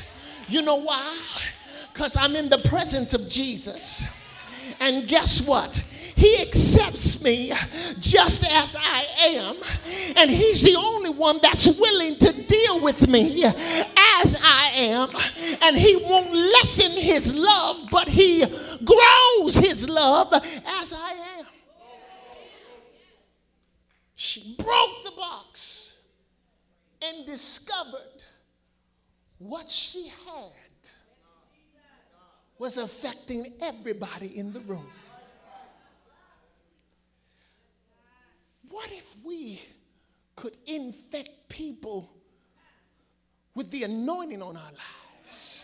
You 0.50 0.62
know 0.62 0.76
why? 0.76 1.18
Because 1.94 2.16
I'm 2.20 2.36
in 2.36 2.50
the 2.50 2.60
presence 2.70 3.14
of 3.14 3.30
Jesus. 3.30 4.04
And 4.80 5.08
guess 5.08 5.42
what? 5.46 5.72
He 6.16 6.38
accepts 6.42 7.22
me 7.24 7.52
just 8.00 8.44
as 8.44 8.76
I 8.78 9.06
am. 9.36 9.56
And 10.16 10.30
He's 10.32 10.62
the 10.64 10.76
only 10.78 11.10
one 11.10 11.40
that's 11.42 11.68
willing 11.80 12.16
to 12.20 12.48
deal 12.48 12.84
with 12.84 13.02
me 13.10 13.44
as 13.44 14.36
I 14.40 14.72
am. 14.76 15.10
And 15.62 15.76
He 15.78 15.96
won't 16.04 16.34
lessen 16.34 16.98
His 16.98 17.32
love, 17.34 17.88
but 17.92 18.08
He 18.08 18.40
grows 18.86 19.56
His 19.56 19.88
love 19.90 20.28
as 20.34 20.94
I 20.94 21.12
am. 21.12 21.33
She 24.16 24.56
broke 24.58 25.04
the 25.04 25.12
box 25.16 25.92
and 27.02 27.26
discovered 27.26 28.22
what 29.40 29.66
she 29.70 30.12
had 30.26 30.52
was 32.60 32.78
affecting 32.78 33.54
everybody 33.62 34.38
in 34.38 34.54
the 34.54 34.62
room. 34.62 34.88
What 38.70 38.90
if 38.92 39.04
we 39.26 39.60
could 40.36 40.56
infect 40.66 41.30
people 41.50 42.10
with 43.56 43.70
the 43.72 43.84
anointing 43.84 44.42
on 44.42 44.56
our 44.56 44.72
lives? 44.72 45.64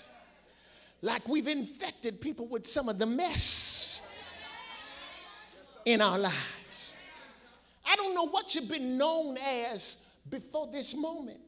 Like 1.02 1.28
we've 1.28 1.47
infected 1.47 2.20
people 2.20 2.47
with 2.47 2.68
some 2.68 2.89
of 2.89 3.00
the 3.00 3.06
mess 3.06 4.02
in 5.86 6.02
our 6.02 6.20
lives. 6.20 6.59
I 7.89 7.95
don't 7.95 8.13
know 8.13 8.27
what 8.27 8.53
you've 8.53 8.69
been 8.69 8.97
known 8.97 9.37
as 9.37 9.95
before 10.29 10.71
this 10.71 10.93
moment. 10.95 11.39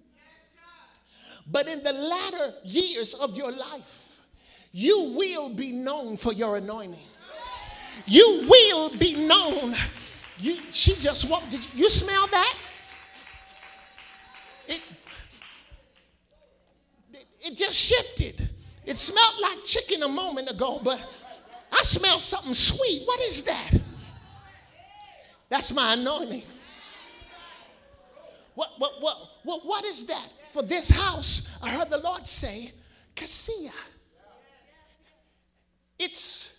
But 1.51 1.67
in 1.67 1.83
the 1.83 1.91
latter 1.91 2.51
years 2.63 3.15
of 3.19 3.31
your 3.31 3.51
life, 3.51 3.83
you 4.71 5.13
will 5.17 5.55
be 5.55 5.71
known 5.71 6.17
for 6.17 6.33
your 6.33 6.57
anointing. 6.57 7.05
You 8.05 8.47
will 8.49 8.97
be 8.97 9.27
known. 9.27 9.75
You, 10.39 10.55
she 10.71 10.97
just 11.01 11.29
walked. 11.29 11.51
Did 11.51 11.61
you, 11.61 11.83
you 11.83 11.89
smell 11.89 12.27
that? 12.31 12.53
It, 14.67 14.81
it, 17.13 17.25
it 17.41 17.57
just 17.57 17.75
shifted. 17.75 18.49
It 18.85 18.97
smelled 18.97 19.35
like 19.41 19.59
chicken 19.65 20.01
a 20.03 20.07
moment 20.07 20.49
ago, 20.49 20.79
but 20.83 20.99
I 21.71 21.81
smell 21.83 22.19
something 22.19 22.53
sweet. 22.53 23.03
What 23.05 23.19
is 23.21 23.43
that? 23.45 23.73
That's 25.51 25.71
my 25.75 25.93
anointing. 25.93 26.43
What, 28.55 28.69
what, 28.77 28.91
what, 29.01 29.17
what, 29.43 29.65
what 29.65 29.85
is 29.85 30.05
that? 30.07 30.29
For 30.53 30.63
this 30.63 30.89
house, 30.89 31.45
I 31.61 31.75
heard 31.75 31.89
the 31.89 31.97
Lord 31.97 32.25
say, 32.25 32.71
cassia. 33.15 33.71
It's 35.99 36.49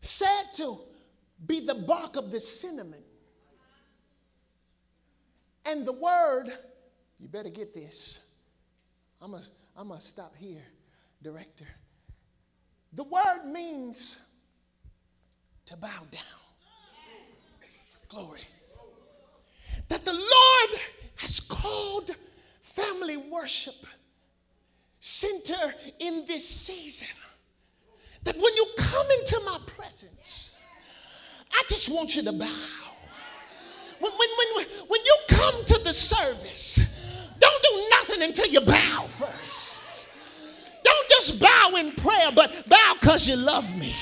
said 0.00 0.56
to 0.56 0.76
be 1.46 1.64
the 1.64 1.84
bark 1.86 2.16
of 2.16 2.32
the 2.32 2.40
cinnamon. 2.40 3.02
And 5.64 5.86
the 5.86 5.92
word, 5.92 6.46
you 7.20 7.28
better 7.28 7.48
get 7.48 7.72
this. 7.72 8.18
I'm 9.20 9.30
going 9.30 9.42
I'm 9.76 9.88
to 9.88 10.00
stop 10.00 10.32
here, 10.36 10.64
director. 11.22 11.66
The 12.92 13.04
word 13.04 13.46
means 13.46 14.16
to 15.66 15.76
bow 15.76 16.00
down. 16.10 16.41
Glory. 18.12 18.40
That 19.88 20.04
the 20.04 20.12
Lord 20.12 20.80
has 21.16 21.40
called 21.50 22.10
family 22.76 23.16
worship 23.32 23.74
center 25.00 25.72
in 25.98 26.24
this 26.28 26.46
season. 26.66 27.08
That 28.24 28.36
when 28.36 28.54
you 28.54 28.66
come 28.76 29.06
into 29.18 29.40
my 29.44 29.58
presence, 29.76 30.54
I 31.50 31.64
just 31.68 31.90
want 31.90 32.10
you 32.10 32.22
to 32.24 32.32
bow. 32.32 32.68
When, 33.98 34.12
when, 34.12 34.28
when, 34.56 34.88
when 34.88 35.00
you 35.04 35.16
come 35.30 35.64
to 35.68 35.78
the 35.82 35.92
service, 35.92 36.80
don't 37.40 37.62
do 37.62 37.88
nothing 37.90 38.22
until 38.22 38.46
you 38.46 38.60
bow 38.66 39.08
first. 39.18 39.72
Don't 40.84 41.08
just 41.08 41.40
bow 41.40 41.74
in 41.76 41.92
prayer, 41.96 42.30
but 42.34 42.50
bow 42.68 42.94
because 43.00 43.26
you 43.28 43.36
love 43.36 43.64
me. 43.64 43.94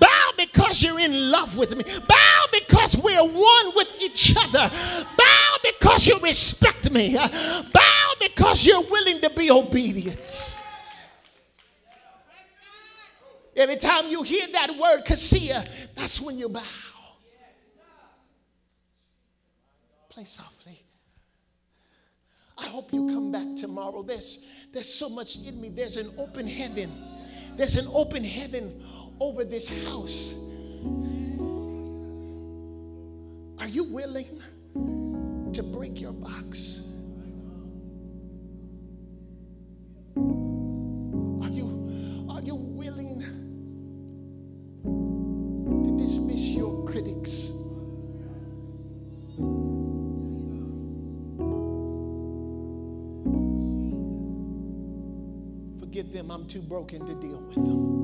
Bow 0.00 0.32
because 0.36 0.84
you're 0.84 1.00
in 1.00 1.30
love 1.30 1.56
with 1.56 1.70
me. 1.70 1.84
Bow 1.84 2.44
because 2.68 2.96
we're 3.02 3.24
one 3.24 3.72
with 3.74 3.88
each 3.98 4.34
other. 4.36 4.68
Bow 5.16 5.56
because 5.62 6.06
you 6.06 6.20
respect 6.22 6.90
me. 6.92 7.14
Bow 7.14 8.12
because 8.20 8.64
you're 8.66 8.84
willing 8.90 9.20
to 9.22 9.30
be 9.34 9.50
obedient. 9.50 10.20
Every 13.56 13.78
time 13.78 14.06
you 14.08 14.22
hear 14.22 14.46
that 14.52 14.70
word, 14.78 15.02
cassia, 15.06 15.64
that's 15.96 16.22
when 16.24 16.38
you 16.38 16.48
bow. 16.48 16.62
Play 20.10 20.26
softly. 20.26 20.80
I 22.56 22.68
hope 22.68 22.92
you 22.92 23.06
come 23.06 23.32
back 23.32 23.46
tomorrow. 23.60 24.02
There's, 24.02 24.38
there's 24.72 24.98
so 24.98 25.08
much 25.08 25.28
in 25.44 25.60
me. 25.60 25.72
There's 25.74 25.96
an 25.96 26.14
open 26.18 26.46
heaven. 26.46 27.56
There's 27.56 27.76
an 27.76 27.88
open 27.92 28.24
heaven 28.24 29.16
over 29.20 29.44
this 29.44 29.66
house. 29.68 30.34
Are 33.58 33.66
you 33.66 33.92
willing 33.92 34.40
to 35.52 35.62
break 35.74 36.00
your 36.00 36.12
box? 36.12 36.80
Are 40.16 41.50
you, 41.50 42.26
are 42.30 42.40
you 42.40 42.54
willing 42.54 43.20
to 45.74 45.90
dismiss 45.98 46.40
your 46.56 46.86
critics? 46.86 47.48
Forget 55.80 56.12
them, 56.12 56.30
I'm 56.30 56.48
too 56.48 56.62
broken 56.68 57.00
to 57.06 57.14
deal 57.20 57.42
with 57.44 57.54
them. 57.56 57.97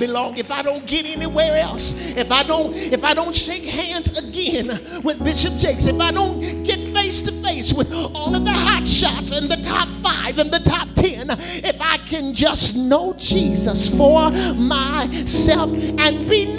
Belong. 0.00 0.40
If 0.40 0.50
I 0.50 0.64
don't 0.64 0.88
get 0.88 1.04
anywhere 1.04 1.60
else, 1.60 1.92
if 2.16 2.32
I 2.32 2.42
don't, 2.42 2.72
if 2.74 3.04
I 3.04 3.12
don't 3.12 3.36
shake 3.36 3.68
hands 3.68 4.08
again 4.16 5.04
with 5.04 5.20
Bishop 5.20 5.60
Jakes, 5.60 5.84
if 5.84 6.00
I 6.00 6.10
don't 6.10 6.64
get 6.64 6.80
face 6.96 7.20
to 7.28 7.32
face 7.44 7.70
with 7.76 7.92
all 7.92 8.32
of 8.34 8.42
the 8.42 8.56
hot 8.56 8.88
shots 8.88 9.30
and 9.30 9.46
the 9.52 9.60
top 9.62 9.86
five 10.02 10.40
and 10.40 10.50
the 10.50 10.64
top 10.64 10.88
ten, 10.96 11.28
if 11.62 11.76
I 11.78 12.00
can 12.08 12.32
just 12.32 12.74
know 12.74 13.12
Jesus 13.20 13.92
for 13.94 14.32
myself 14.56 15.70
and 15.70 16.26
be 16.26 16.49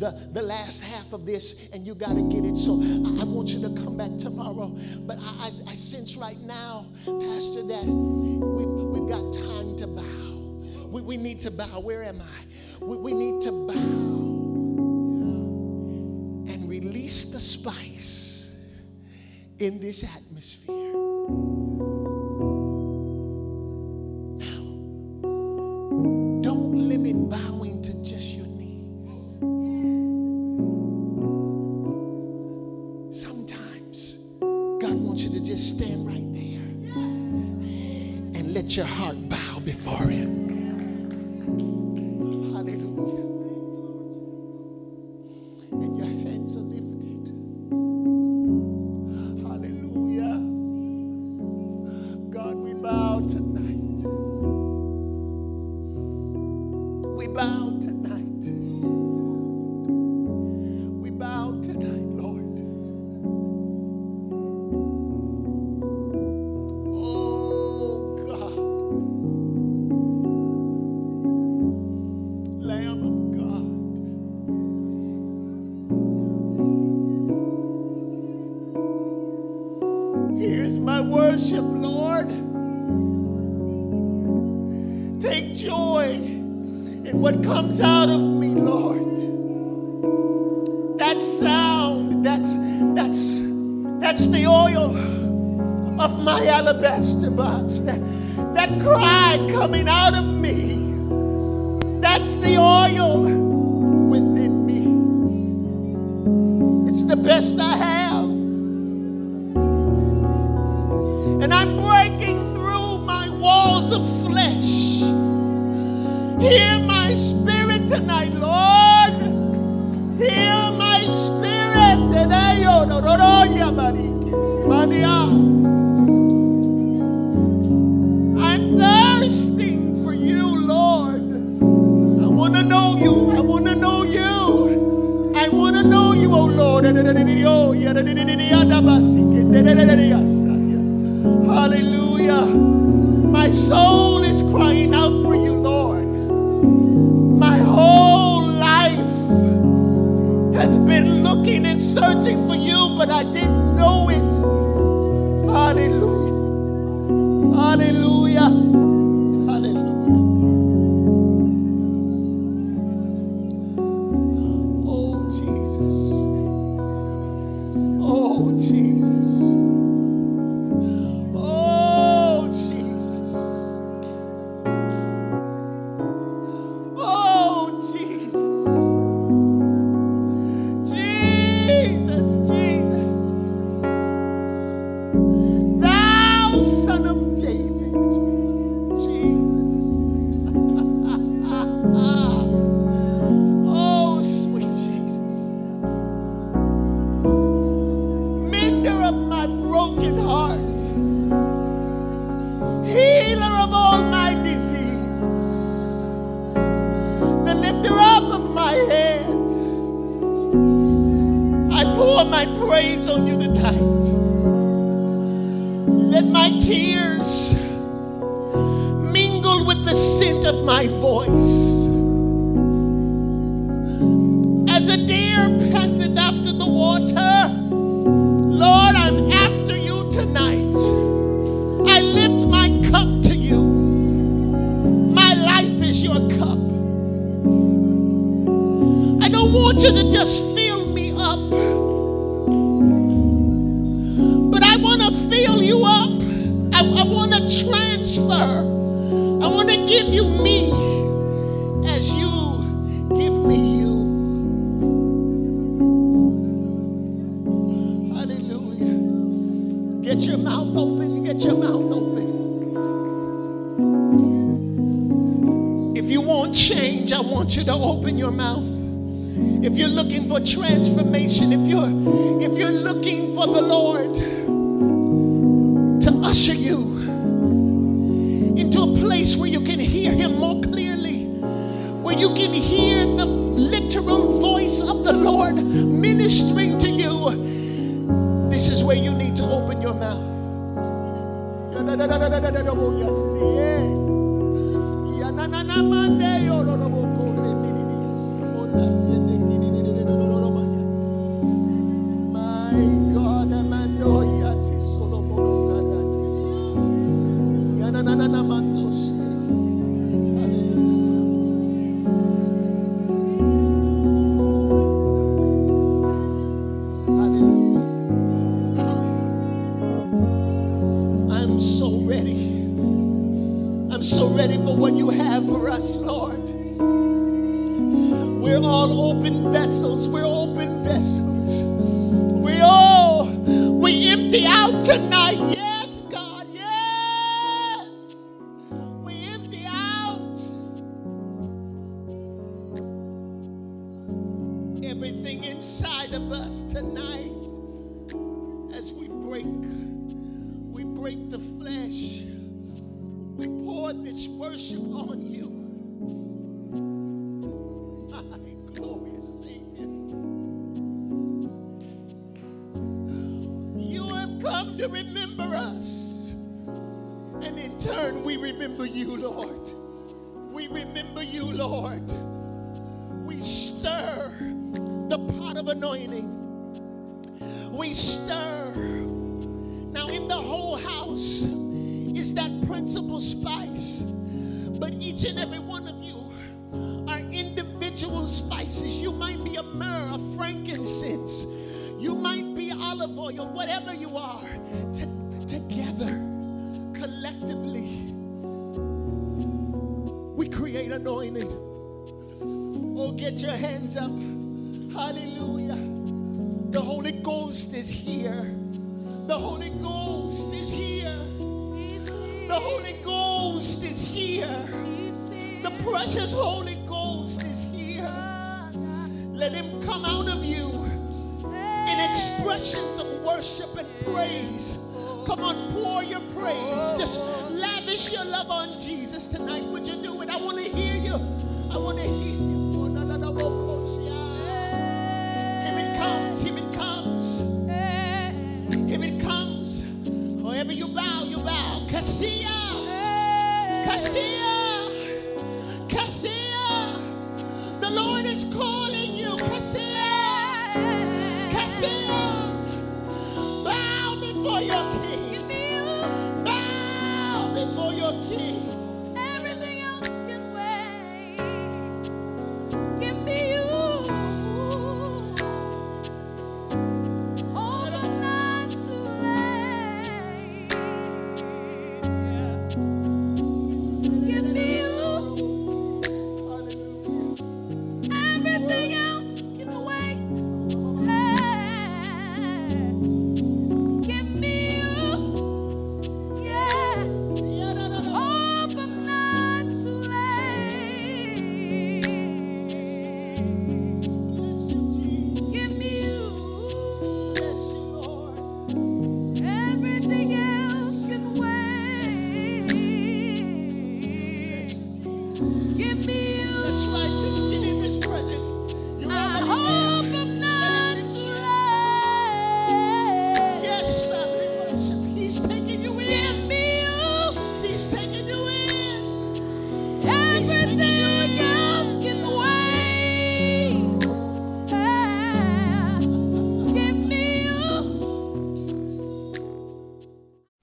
the, 0.00 0.30
the 0.32 0.42
last 0.42 0.80
half 0.80 1.12
of 1.12 1.26
this 1.26 1.54
and 1.72 1.86
you 1.86 1.94
got 1.94 2.14
to 2.14 2.22
get 2.32 2.44
it. 2.44 2.56
So 2.56 2.72
I, 2.80 3.20
I 3.20 3.24
want 3.28 3.48
you 3.48 3.60
to 3.60 3.68
come 3.84 3.96
back 3.96 4.10
tomorrow. 4.18 4.72
But 5.06 5.18
I, 5.20 5.50
I, 5.52 5.72
I 5.72 5.74
sense 5.76 6.16
right 6.18 6.40
now, 6.40 6.86
Pastor, 7.04 7.62
that 7.68 7.84
we, 7.84 8.66
we've 8.66 9.08
got 9.08 9.32
time 9.36 9.76
to 9.78 9.86
bow. 9.86 10.90
We, 10.90 11.02
we 11.02 11.16
need 11.16 11.42
to 11.42 11.50
bow. 11.50 11.80
Where 11.84 12.02
am 12.02 12.20
I? 12.20 12.44
We, 12.80 12.96
we 12.96 13.12
need 13.12 13.44
to 13.44 13.52
bow 13.68 14.10
and 16.50 16.68
release 16.68 17.26
the 17.32 17.40
spice 17.40 18.50
in 19.58 19.80
this 19.80 20.04
atmosphere. 20.16 22.19
We 57.32 57.99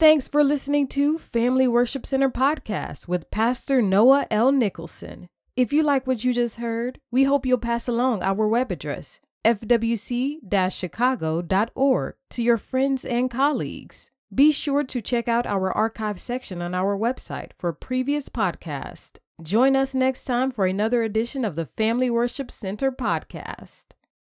Thanks 0.07 0.29
for 0.29 0.41
listening 0.41 0.87
to 0.95 1.17
Family 1.17 1.67
Worship 1.67 2.05
Center 2.05 2.29
Podcast 2.29 3.09
with 3.09 3.29
Pastor 3.29 3.81
Noah 3.81 4.25
L. 4.31 4.53
Nicholson. 4.53 5.27
If 5.57 5.73
you 5.73 5.83
like 5.83 6.07
what 6.07 6.23
you 6.23 6.33
just 6.33 6.55
heard, 6.55 7.01
we 7.11 7.25
hope 7.25 7.45
you'll 7.45 7.57
pass 7.57 7.89
along 7.89 8.23
our 8.23 8.47
web 8.47 8.71
address, 8.71 9.19
fwc 9.43 10.71
chicago.org, 10.71 12.15
to 12.29 12.41
your 12.41 12.55
friends 12.55 13.03
and 13.03 13.29
colleagues. 13.29 14.09
Be 14.33 14.53
sure 14.53 14.85
to 14.85 15.01
check 15.01 15.27
out 15.27 15.45
our 15.45 15.73
archive 15.73 16.21
section 16.21 16.61
on 16.61 16.73
our 16.73 16.97
website 16.97 17.51
for 17.57 17.73
previous 17.73 18.29
podcasts. 18.29 19.17
Join 19.43 19.75
us 19.75 19.93
next 19.93 20.23
time 20.23 20.51
for 20.51 20.65
another 20.65 21.03
edition 21.03 21.43
of 21.43 21.55
the 21.55 21.65
Family 21.65 22.09
Worship 22.09 22.49
Center 22.49 22.93
Podcast. 22.93 23.87